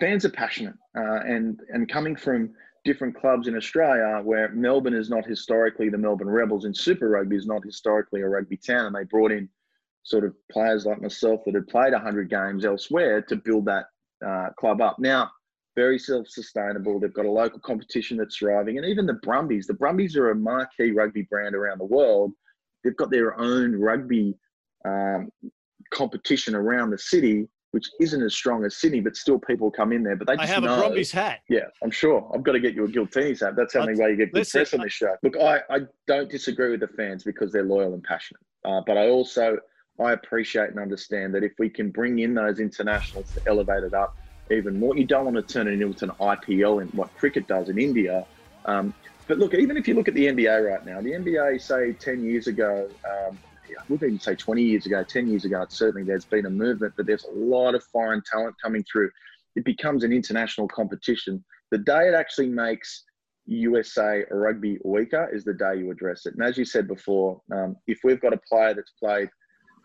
fans 0.01 0.25
are 0.25 0.31
passionate 0.31 0.75
uh, 0.97 1.21
and 1.21 1.61
and 1.71 1.88
coming 1.88 2.16
from 2.16 2.51
different 2.85 3.14
clubs 3.14 3.47
in 3.47 3.57
Australia 3.57 4.21
where 4.25 4.51
Melbourne 4.51 4.95
is 4.95 5.09
not 5.09 5.25
historically 5.25 5.88
the 5.88 5.99
Melbourne 5.99 6.29
Rebels 6.29 6.64
and 6.64 6.77
Super 6.77 7.09
Rugby 7.09 7.37
is 7.37 7.47
not 7.47 7.64
historically 7.64 8.23
a 8.23 8.29
rugby 8.29 8.57
town. 8.57 8.87
And 8.87 8.95
they 8.95 9.05
brought 9.05 9.31
in 9.31 9.49
sort 10.03 10.25
of 10.25 10.35
players 10.51 10.85
like 10.85 11.01
myself 11.01 11.42
that 11.47 11.55
had 11.55 11.68
played 11.68 11.92
100 11.92 12.29
games 12.29 12.64
elsewhere 12.64 13.23
to 13.23 13.37
build 13.37 13.66
that 13.66 13.87
uh, 14.27 14.49
club 14.59 14.81
up. 14.81 14.99
Now, 14.99 15.31
very 15.75 15.99
self-sustainable. 15.99 17.01
They've 17.01 17.13
got 17.13 17.27
a 17.27 17.31
local 17.31 17.61
competition 17.61 18.17
that's 18.17 18.37
thriving, 18.37 18.79
and 18.79 18.87
even 18.87 19.07
the 19.07 19.15
Brumbies. 19.15 19.67
The 19.67 19.75
Brumbies 19.75 20.17
are 20.17 20.31
a 20.31 20.35
marquee 20.35 20.93
rugby 20.93 21.23
brand 21.23 21.55
around 21.55 21.79
the 21.79 21.87
world. 21.87 22.33
They've 22.85 22.97
got 22.97 23.11
their 23.11 23.39
own 23.39 23.77
rugby 23.77 24.37
um, 24.85 25.31
competition 25.93 26.55
around 26.55 26.91
the 26.91 26.99
city 26.99 27.49
which 27.73 27.91
isn't 28.01 28.23
as 28.23 28.35
strong 28.35 28.65
as 28.65 28.77
Sydney, 28.77 29.01
but 29.01 29.17
still 29.17 29.39
people 29.39 29.71
come 29.71 29.93
in 29.93 30.03
there. 30.03 30.15
But 30.15 30.29
they 30.29 30.37
just 30.37 30.51
I 30.51 30.55
have 30.55 30.63
know, 30.63 30.75
a 30.75 30.79
Brumbies 30.79 31.11
hat. 31.11 31.41
Yeah, 31.49 31.65
I'm 31.83 31.91
sure. 31.91 32.31
I've 32.33 32.43
got 32.43 32.53
to 32.53 32.61
get 32.61 32.75
you 32.75 32.85
a 32.85 32.89
Giltinis 32.89 33.41
hat. 33.41 33.57
That's 33.57 33.73
the 33.73 33.81
only 33.81 33.95
way 33.97 34.11
you 34.11 34.17
get 34.17 34.33
good 34.33 34.47
press 34.49 34.75
on 34.75 34.81
this 34.81 34.93
show. 34.93 35.17
Look, 35.23 35.37
I, 35.39 35.61
I 35.71 35.79
don't 36.07 36.31
disagree 36.31 36.71
with 36.71 36.81
the 36.81 36.89
fans 36.89 37.25
because 37.25 37.51
they're 37.51 37.65
loyal 37.65 37.95
and 37.95 38.03
passionate. 38.03 38.43
Uh, 38.65 38.83
but 38.87 38.99
I 38.99 39.09
also 39.09 39.57
I 39.99 40.13
appreciate 40.13 40.71
and 40.71 40.79
understand 40.79 41.35
that 41.35 41.45
if 41.45 41.53
we 41.59 41.71
can 41.71 41.91
bring 41.91 42.19
in 42.19 42.35
those 42.35 42.61
internationals 42.61 43.33
to 43.33 43.41
elevate 43.47 43.85
it 43.85 43.95
up 43.95 44.15
even 44.51 44.79
more, 44.79 44.97
you 44.97 45.07
don't 45.07 45.25
want 45.25 45.37
to 45.37 45.53
turn 45.53 45.69
it 45.69 45.81
into 45.81 46.05
an 46.05 46.11
IPL 46.21 46.83
in 46.83 46.89
what 46.89 47.13
cricket 47.15 47.47
does 47.47 47.69
in 47.69 47.79
India. 47.79 48.27
Um, 48.65 48.95
but 49.29 49.39
look, 49.39 49.55
even 49.55 49.77
if 49.77 49.87
you 49.87 49.95
look 49.95 50.09
at 50.09 50.15
the 50.15 50.27
NBA 50.27 50.69
right 50.69 50.85
now, 50.85 51.01
the 51.01 51.13
NBA, 51.13 51.61
say 51.61 51.93
10 51.93 52.25
years 52.25 52.49
ago, 52.49 52.89
um, 53.09 53.39
I 53.71 53.83
wouldn't 53.89 54.07
even 54.07 54.21
say 54.21 54.35
20 54.35 54.63
years 54.63 54.87
ago, 54.87 55.05
10 55.05 55.29
years 55.29 55.45
ago, 55.45 55.65
certainly 55.69 56.07
there's 56.07 56.25
been 56.25 56.47
a 56.47 56.51
movement, 56.51 56.95
but 56.97 57.07
there's 57.07 57.25
a 57.25 57.33
lot 57.33 57.75
of 57.75 57.83
foreign 57.85 58.23
talent 58.31 58.55
coming 58.63 58.85
through. 58.91 59.11
It 59.57 59.65
becomes 59.65 60.05
an 60.05 60.13
international 60.13 60.69
competition. 60.69 61.45
The 61.71 61.79
day 61.79 62.09
it 62.09 62.15
actually 62.15 62.49
makes 62.49 63.05
USA 63.47 64.25
rugby 64.31 64.79
weaker 64.85 65.29
is 65.33 65.45
the 65.45 65.55
day 65.55 65.77
you 65.79 65.91
address 65.91 66.27
it. 66.27 66.35
And 66.35 66.43
as 66.43 66.59
you 66.59 66.65
said 66.65 66.87
before, 66.87 67.41
um, 67.53 67.77
if 67.87 68.01
we've 68.05 68.21
got 68.21 68.33
a 68.33 68.41
player 68.49 68.75
that's 68.75 68.93
played 68.99 69.29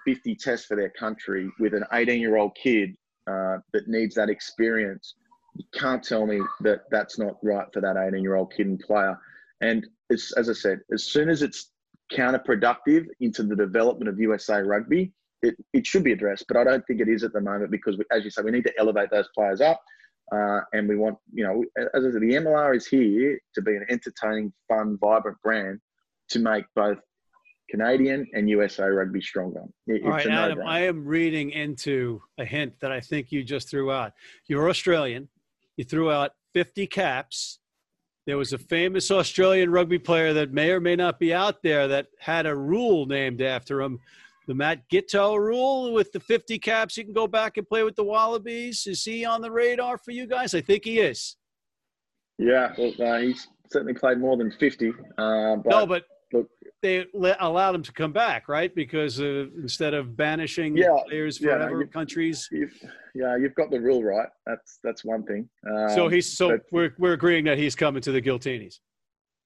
50 0.05 0.35
tests 0.35 0.65
for 0.65 0.75
their 0.75 0.91
country 0.91 1.49
with 1.59 1.73
an 1.73 1.83
18 1.91 2.19
year 2.19 2.37
old 2.37 2.55
kid 2.61 2.95
uh, 3.27 3.57
that 3.73 3.87
needs 3.87 4.15
that 4.15 4.29
experience, 4.29 5.15
you 5.55 5.65
can't 5.73 6.03
tell 6.03 6.25
me 6.25 6.41
that 6.61 6.81
that's 6.91 7.17
not 7.17 7.35
right 7.41 7.67
for 7.73 7.81
that 7.81 7.97
18 7.97 8.21
year 8.21 8.35
old 8.35 8.53
kid 8.53 8.67
and 8.67 8.79
player. 8.79 9.17
And 9.61 9.85
as, 10.11 10.33
as 10.37 10.49
I 10.49 10.53
said, 10.53 10.81
as 10.93 11.03
soon 11.03 11.29
as 11.29 11.41
it's 11.41 11.71
counterproductive 12.11 13.07
into 13.19 13.43
the 13.43 13.55
development 13.55 14.09
of 14.09 14.19
USA 14.19 14.61
rugby, 14.61 15.11
it, 15.41 15.55
it 15.73 15.85
should 15.85 16.03
be 16.03 16.13
addressed. 16.13 16.45
But 16.47 16.57
I 16.57 16.63
don't 16.63 16.85
think 16.87 17.01
it 17.01 17.09
is 17.09 17.23
at 17.23 17.33
the 17.33 17.41
moment 17.41 17.71
because, 17.71 17.97
we, 17.97 18.05
as 18.11 18.23
you 18.23 18.29
say, 18.29 18.41
we 18.41 18.51
need 18.51 18.65
to 18.65 18.73
elevate 18.79 19.09
those 19.11 19.27
players 19.35 19.61
up. 19.61 19.81
Uh, 20.31 20.59
and 20.73 20.89
we 20.89 20.97
want, 20.97 21.17
you 21.33 21.43
know, 21.43 21.63
as 21.77 22.03
I 22.05 22.11
said, 22.11 22.21
the 22.21 22.33
MLR 22.33 22.75
is 22.75 22.85
here 22.85 23.39
to 23.55 23.61
be 23.61 23.75
an 23.75 23.85
entertaining, 23.89 24.51
fun, 24.67 24.97
vibrant 24.99 25.37
brand 25.41 25.79
to 26.29 26.39
make 26.39 26.65
both 26.75 26.97
Canadian 27.69 28.27
and 28.33 28.49
USA 28.49 28.85
rugby 28.85 29.21
stronger. 29.21 29.63
It, 29.87 30.03
All 30.03 30.11
right, 30.11 30.27
Adam, 30.27 30.59
I 30.65 30.81
am 30.81 31.05
reading 31.05 31.51
into 31.51 32.21
a 32.37 32.45
hint 32.45 32.73
that 32.79 32.91
I 32.91 32.99
think 32.99 33.31
you 33.31 33.43
just 33.43 33.69
threw 33.69 33.91
out. 33.91 34.13
You're 34.47 34.69
Australian. 34.69 35.27
You 35.75 35.83
threw 35.83 36.11
out 36.11 36.31
50 36.53 36.87
caps 36.87 37.59
there 38.27 38.37
was 38.37 38.51
a 38.51 38.57
famous 38.57 39.09
Australian 39.09 39.71
rugby 39.71 39.97
player 39.97 40.33
that 40.33 40.51
may 40.51 40.71
or 40.71 40.81
may 40.81 40.97
not 40.97 41.17
be 41.17 41.33
out 41.33 41.63
there 41.63 41.87
that 41.87 42.07
had 42.19 42.45
a 42.45 42.53
rule 42.53 43.05
named 43.05 43.41
after 43.41 43.81
him. 43.81 43.99
The 44.47 44.53
Matt 44.53 44.89
Giteau 44.89 45.39
rule 45.39 45.93
with 45.93 46.11
the 46.11 46.19
50 46.19 46.59
caps, 46.59 46.97
you 46.97 47.05
can 47.05 47.13
go 47.13 47.25
back 47.25 47.55
and 47.55 47.67
play 47.67 47.83
with 47.83 47.95
the 47.95 48.03
Wallabies. 48.03 48.85
Is 48.85 49.03
he 49.03 49.23
on 49.23 49.41
the 49.41 49.49
radar 49.49 49.97
for 49.97 50.11
you 50.11 50.27
guys? 50.27 50.53
I 50.53 50.59
think 50.59 50.83
he 50.83 50.99
is. 50.99 51.37
Yeah, 52.37 52.73
well, 52.77 52.93
uh, 53.01 53.19
he's 53.19 53.47
certainly 53.71 53.93
played 53.93 54.19
more 54.19 54.35
than 54.35 54.51
50. 54.51 54.89
Uh, 55.17 55.55
but 55.55 55.69
no, 55.69 55.85
but 55.85 56.03
they 56.87 57.35
allowed 57.39 57.75
him 57.75 57.83
to 57.83 57.91
come 57.91 58.11
back, 58.11 58.47
right? 58.47 58.73
Because 58.73 59.19
uh, 59.19 59.47
instead 59.61 59.93
of 59.93 60.15
banishing 60.15 60.77
yeah, 60.77 60.95
players 61.07 61.37
forever, 61.37 61.81
yeah, 61.81 61.87
countries. 61.87 62.47
You've, 62.51 62.73
yeah, 63.13 63.35
you've 63.35 63.55
got 63.55 63.69
the 63.69 63.79
rule 63.79 64.03
right. 64.03 64.29
That's 64.45 64.79
that's 64.83 65.03
one 65.03 65.23
thing. 65.23 65.49
Um, 65.69 65.89
so 65.89 66.07
he's 66.07 66.37
so 66.37 66.49
but, 66.49 66.61
we're 66.71 66.93
we're 66.97 67.13
agreeing 67.13 67.45
that 67.45 67.57
he's 67.57 67.75
coming 67.75 68.01
to 68.01 68.11
the 68.11 68.21
Giltinis. 68.21 68.79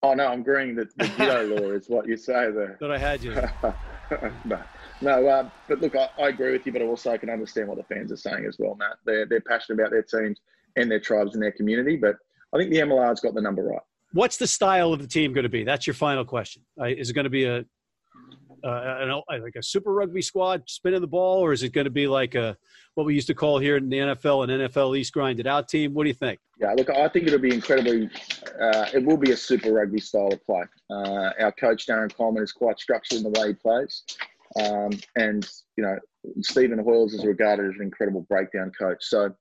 Oh 0.03 0.13
no, 0.13 0.27
I'm 0.27 0.41
agreeing 0.41 0.75
that 0.75 0.95
the 0.97 1.05
Giteau 1.05 1.59
law 1.59 1.71
is 1.71 1.87
what 1.87 2.07
you 2.07 2.17
say 2.17 2.51
there. 2.51 2.77
That 2.79 2.91
I 2.91 2.97
had 2.97 3.23
you. 3.23 3.33
no, 4.45 4.59
no, 5.01 5.27
uh, 5.27 5.49
but 5.67 5.79
look, 5.79 5.95
I, 5.95 6.09
I, 6.19 6.29
agree 6.29 6.51
with 6.51 6.65
you, 6.65 6.71
but 6.71 6.81
also 6.81 7.11
I 7.11 7.17
can 7.17 7.29
understand 7.29 7.67
what 7.67 7.77
the 7.77 7.83
fans 7.83 8.11
are 8.11 8.17
saying 8.17 8.45
as 8.45 8.57
well, 8.59 8.75
Matt. 8.75 8.97
They're 9.05 9.25
they're 9.25 9.41
passionate 9.41 9.79
about 9.79 9.91
their 9.91 10.03
teams 10.03 10.39
and 10.75 10.89
their 10.89 10.99
tribes 10.99 11.33
and 11.33 11.43
their 11.43 11.51
community, 11.51 11.97
but 11.97 12.15
I 12.53 12.57
think 12.57 12.71
the 12.71 12.79
MLR's 12.79 13.19
got 13.19 13.33
the 13.33 13.41
number 13.41 13.63
right. 13.63 13.81
What's 14.13 14.37
the 14.37 14.47
style 14.47 14.91
of 14.91 15.01
the 15.01 15.07
team 15.07 15.33
going 15.33 15.43
to 15.43 15.49
be? 15.49 15.63
That's 15.63 15.87
your 15.87 15.93
final 15.93 16.25
question. 16.25 16.63
Uh, 16.79 16.85
is 16.85 17.09
it 17.09 17.13
going 17.13 17.23
to 17.23 17.29
be 17.29 17.45
a, 17.45 17.63
uh, 18.63 19.21
like 19.27 19.55
a 19.55 19.63
super 19.63 19.93
rugby 19.93 20.21
squad 20.21 20.63
spinning 20.67 21.01
the 21.01 21.07
ball, 21.07 21.39
or 21.39 21.53
is 21.53 21.63
it 21.63 21.73
going 21.73 21.85
to 21.85 21.91
be 21.91 22.07
like 22.07 22.35
a 22.35 22.57
what 22.95 23.05
we 23.05 23.15
used 23.15 23.27
to 23.27 23.33
call 23.33 23.57
here 23.57 23.77
in 23.77 23.89
the 23.89 23.97
NFL 23.97 24.43
an 24.43 24.49
NFL 24.49 24.97
East 24.97 25.13
grinded 25.13 25.47
out 25.47 25.69
team? 25.69 25.93
What 25.93 26.03
do 26.03 26.09
you 26.09 26.13
think? 26.13 26.39
Yeah, 26.59 26.73
look, 26.73 26.89
I 26.89 27.07
think 27.07 27.27
it'll 27.27 27.39
be 27.39 27.53
incredibly. 27.53 28.09
Uh, 28.61 28.87
it 28.93 29.03
will 29.03 29.17
be 29.17 29.31
a 29.31 29.37
super 29.37 29.71
rugby 29.71 29.99
style 29.99 30.29
of 30.31 30.45
play. 30.45 30.63
Uh, 30.89 31.31
our 31.39 31.51
coach 31.53 31.87
Darren 31.87 32.13
Coleman 32.13 32.43
is 32.43 32.51
quite 32.51 32.79
structured 32.79 33.19
in 33.19 33.23
the 33.23 33.39
way 33.39 33.49
he 33.49 33.53
plays, 33.53 34.03
um, 34.61 34.91
and 35.15 35.49
you 35.77 35.83
know 35.83 35.97
Stephen 36.41 36.79
Hoiles 36.79 37.13
is 37.13 37.25
regarded 37.25 37.69
as 37.69 37.75
an 37.77 37.83
incredible 37.83 38.21
breakdown 38.29 38.71
coach. 38.77 38.99
So. 39.01 39.33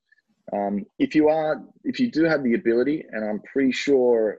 Um, 0.53 0.85
if 0.99 1.15
you 1.15 1.29
are, 1.29 1.63
if 1.85 2.01
you 2.01 2.11
do 2.11 2.25
have 2.25 2.43
the 2.43 2.55
ability, 2.55 3.05
and 3.13 3.25
I'm 3.25 3.41
pretty 3.53 3.71
sure 3.71 4.39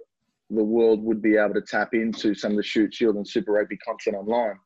the 0.54 0.64
world 0.64 1.04
would 1.04 1.22
be 1.22 1.38
able 1.38 1.54
to 1.54 1.62
tap 1.62 1.94
into 1.94 2.36
some 2.36 2.52
of 2.52 2.58
the 2.58 2.64
Shute 2.64 2.94
Shield 2.94 3.16
and 3.16 3.28
Super 3.28 3.54
Rugby 3.54 3.78
content 3.78 4.16
online. 4.16 4.58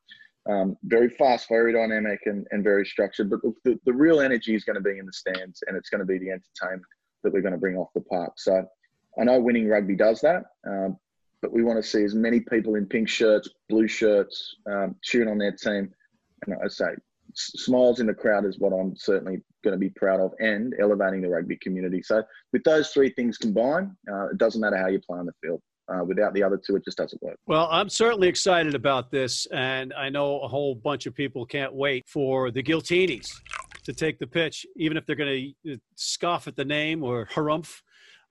Um, 0.48 0.76
very 0.84 1.08
fast, 1.08 1.48
very 1.48 1.72
dynamic, 1.72 2.20
and, 2.26 2.46
and 2.50 2.62
very 2.62 2.86
structured. 2.86 3.30
But 3.30 3.40
the, 3.64 3.78
the 3.84 3.92
real 3.92 4.20
energy 4.20 4.54
is 4.54 4.64
going 4.64 4.76
to 4.76 4.82
be 4.82 4.98
in 4.98 5.06
the 5.06 5.12
stands, 5.12 5.62
and 5.66 5.76
it's 5.76 5.90
going 5.90 6.00
to 6.00 6.04
be 6.04 6.18
the 6.18 6.30
entertainment 6.30 6.82
that 7.22 7.32
we're 7.32 7.42
going 7.42 7.52
to 7.52 7.58
bring 7.58 7.76
off 7.76 7.88
the 7.94 8.00
park. 8.02 8.34
So 8.36 8.64
I 9.18 9.24
know 9.24 9.40
winning 9.40 9.68
rugby 9.68 9.96
does 9.96 10.20
that, 10.20 10.44
um, 10.68 10.96
but 11.42 11.52
we 11.52 11.64
want 11.64 11.82
to 11.82 11.88
see 11.88 12.04
as 12.04 12.14
many 12.14 12.40
people 12.40 12.76
in 12.76 12.86
pink 12.86 13.08
shirts, 13.08 13.48
blue 13.68 13.88
shirts, 13.88 14.56
um, 14.70 14.96
cheering 15.02 15.28
on 15.28 15.38
their 15.38 15.52
team. 15.52 15.90
And 16.46 16.56
I 16.64 16.68
say, 16.68 16.90
smiles 17.34 17.98
in 17.98 18.06
the 18.06 18.14
crowd 18.14 18.44
is 18.44 18.58
what 18.58 18.72
I'm 18.72 18.94
certainly 18.96 19.42
going 19.64 19.72
to 19.72 19.78
be 19.78 19.90
proud 19.90 20.20
of, 20.20 20.32
and 20.38 20.74
elevating 20.80 21.22
the 21.22 21.28
rugby 21.28 21.56
community. 21.56 22.02
So 22.02 22.22
with 22.52 22.62
those 22.62 22.90
three 22.90 23.10
things 23.10 23.36
combined, 23.36 23.90
uh, 24.10 24.28
it 24.28 24.38
doesn't 24.38 24.60
matter 24.60 24.76
how 24.76 24.88
you 24.88 25.00
play 25.00 25.18
on 25.18 25.26
the 25.26 25.32
field. 25.42 25.60
Uh, 25.88 26.02
without 26.04 26.34
the 26.34 26.42
other 26.42 26.56
two, 26.56 26.74
it 26.74 26.84
just 26.84 26.98
doesn't 26.98 27.22
work. 27.22 27.38
Well, 27.46 27.68
I'm 27.70 27.88
certainly 27.88 28.26
excited 28.26 28.74
about 28.74 29.10
this, 29.10 29.46
and 29.52 29.92
I 29.94 30.08
know 30.08 30.40
a 30.40 30.48
whole 30.48 30.74
bunch 30.74 31.06
of 31.06 31.14
people 31.14 31.46
can't 31.46 31.72
wait 31.72 32.08
for 32.08 32.50
the 32.50 32.62
Giltinis 32.62 33.30
to 33.84 33.92
take 33.92 34.18
the 34.18 34.26
pitch, 34.26 34.66
even 34.76 34.96
if 34.96 35.06
they're 35.06 35.14
going 35.14 35.54
to 35.64 35.74
uh, 35.74 35.76
scoff 35.94 36.48
at 36.48 36.56
the 36.56 36.64
name 36.64 37.04
or 37.04 37.26
harumph. 37.26 37.80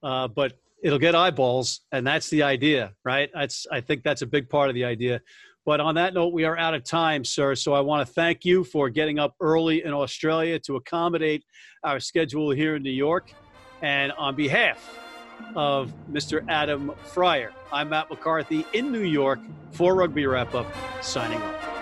Uh, 0.03 0.27
but 0.27 0.59
it'll 0.83 0.99
get 0.99 1.15
eyeballs, 1.15 1.81
and 1.93 2.05
that's 2.05 2.29
the 2.29 2.43
idea, 2.43 2.93
right? 3.05 3.29
That's 3.33 3.65
I 3.71 3.79
think 3.79 4.03
that's 4.03 4.21
a 4.21 4.27
big 4.27 4.49
part 4.49 4.67
of 4.67 4.75
the 4.75 4.83
idea. 4.83 5.21
But 5.65 5.79
on 5.79 5.95
that 5.95 6.13
note, 6.13 6.33
we 6.33 6.43
are 6.43 6.57
out 6.57 6.75
of 6.75 6.83
time, 6.83 7.23
sir. 7.23 7.55
So 7.55 7.73
I 7.73 7.79
want 7.79 8.05
to 8.05 8.13
thank 8.13 8.43
you 8.43 8.63
for 8.65 8.89
getting 8.89 9.17
up 9.17 9.33
early 9.39 9.83
in 9.83 9.93
Australia 9.93 10.59
to 10.59 10.75
accommodate 10.75 11.43
our 11.83 11.99
schedule 11.99 12.51
here 12.51 12.75
in 12.75 12.83
New 12.83 12.91
York. 12.91 13.33
And 13.81 14.11
on 14.11 14.35
behalf 14.35 15.04
of 15.55 15.93
Mr. 16.11 16.45
Adam 16.49 16.91
Freier. 17.05 17.51
I'm 17.71 17.89
Matt 17.89 18.09
McCarthy 18.09 18.65
in 18.73 18.91
New 18.91 19.03
York 19.03 19.39
for 19.71 19.95
Rugby 19.95 20.25
Wrap 20.25 20.53
Up, 20.55 20.67
signing 21.01 21.41
off. 21.41 21.74